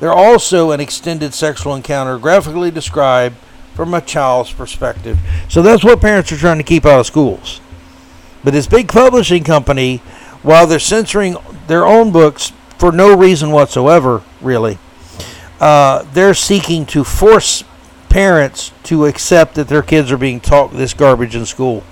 they're 0.00 0.12
also 0.12 0.72
an 0.72 0.80
extended 0.80 1.34
sexual 1.34 1.74
encounter 1.74 2.18
graphically 2.18 2.70
described 2.70 3.36
from 3.74 3.94
a 3.94 4.00
child's 4.00 4.52
perspective. 4.52 5.18
So 5.48 5.62
that's 5.62 5.84
what 5.84 6.00
parents 6.00 6.32
are 6.32 6.36
trying 6.36 6.58
to 6.58 6.64
keep 6.64 6.84
out 6.84 7.00
of 7.00 7.06
schools. 7.06 7.60
But 8.42 8.52
this 8.52 8.66
big 8.66 8.88
publishing 8.88 9.44
company, 9.44 9.98
while 10.42 10.66
they're 10.66 10.78
censoring 10.78 11.36
their 11.66 11.86
own 11.86 12.10
books 12.10 12.52
for 12.78 12.90
no 12.90 13.16
reason 13.16 13.50
whatsoever, 13.50 14.22
really, 14.40 14.78
uh, 15.60 16.04
they're 16.14 16.34
seeking 16.34 16.86
to 16.86 17.04
force 17.04 17.62
parents 18.08 18.72
to 18.84 19.04
accept 19.06 19.54
that 19.54 19.68
their 19.68 19.82
kids 19.82 20.10
are 20.10 20.16
being 20.16 20.40
taught 20.40 20.72
this 20.72 20.94
garbage 20.94 21.36
in 21.36 21.44
school. 21.46 21.84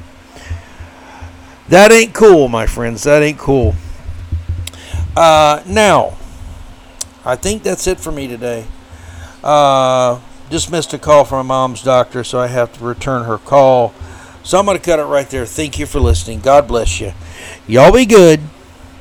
That 1.69 1.93
ain't 1.93 2.15
cool, 2.15 2.49
my 2.49 2.67
friends. 2.67 3.03
That 3.03 3.23
ain't 3.23 3.39
cool. 3.39 3.75
Uh, 5.15 5.63
now, 5.67 6.17
I 7.29 7.37
think 7.37 7.63
that's 7.63 7.87
it 7.87 8.01
for 8.01 8.11
me 8.11 8.27
today. 8.27 8.65
Uh, 9.45 10.19
just 10.49 10.73
missed 10.73 10.95
a 10.95 10.99
call 10.99 11.27
from 11.27 11.47
my 11.47 11.57
mom's 11.57 11.83
doctor, 11.83 12.25
so 12.25 12.39
I 12.41 12.47
have 12.47 12.73
to 12.79 12.83
return 12.83 13.25
her 13.25 13.37
call. 13.37 13.93
So 14.43 14.59
I'm 14.59 14.65
going 14.65 14.79
to 14.79 14.83
cut 14.83 14.99
it 14.99 15.05
right 15.05 15.29
there. 15.29 15.45
Thank 15.45 15.79
you 15.79 15.85
for 15.85 16.01
listening. 16.01 16.41
God 16.41 16.67
bless 16.67 17.03
you. 17.03 17.13
Y'all 17.67 17.93
be 17.93 18.07
good. 18.07 18.41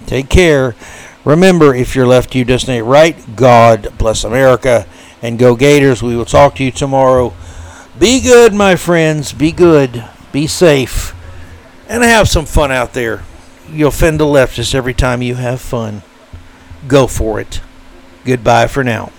Take 0.07 0.27
care. 0.27 0.75
Remember, 1.23 1.73
if 1.73 1.95
you're 1.95 2.05
left, 2.05 2.35
you 2.35 2.43
just 2.43 2.67
right. 2.67 3.15
God 3.37 3.97
bless 3.97 4.25
America. 4.25 4.85
And 5.21 5.39
go 5.39 5.55
Gators. 5.55 6.03
We 6.03 6.17
will 6.17 6.25
talk 6.25 6.55
to 6.55 6.65
you 6.65 6.71
tomorrow. 6.71 7.33
Be 7.97 8.19
good, 8.19 8.53
my 8.53 8.75
friends. 8.75 9.31
Be 9.31 9.53
good. 9.53 10.03
Be 10.33 10.47
safe. 10.47 11.15
And 11.87 12.03
have 12.03 12.27
some 12.27 12.45
fun 12.45 12.73
out 12.73 12.91
there. 12.91 13.23
You'll 13.71 13.87
offend 13.87 14.19
the 14.19 14.25
leftists 14.25 14.75
every 14.75 14.93
time 14.93 15.21
you 15.21 15.35
have 15.35 15.61
fun. 15.61 16.01
Go 16.89 17.07
for 17.07 17.39
it. 17.39 17.61
Goodbye 18.27 18.67
for 18.67 18.83
now. 18.83 19.13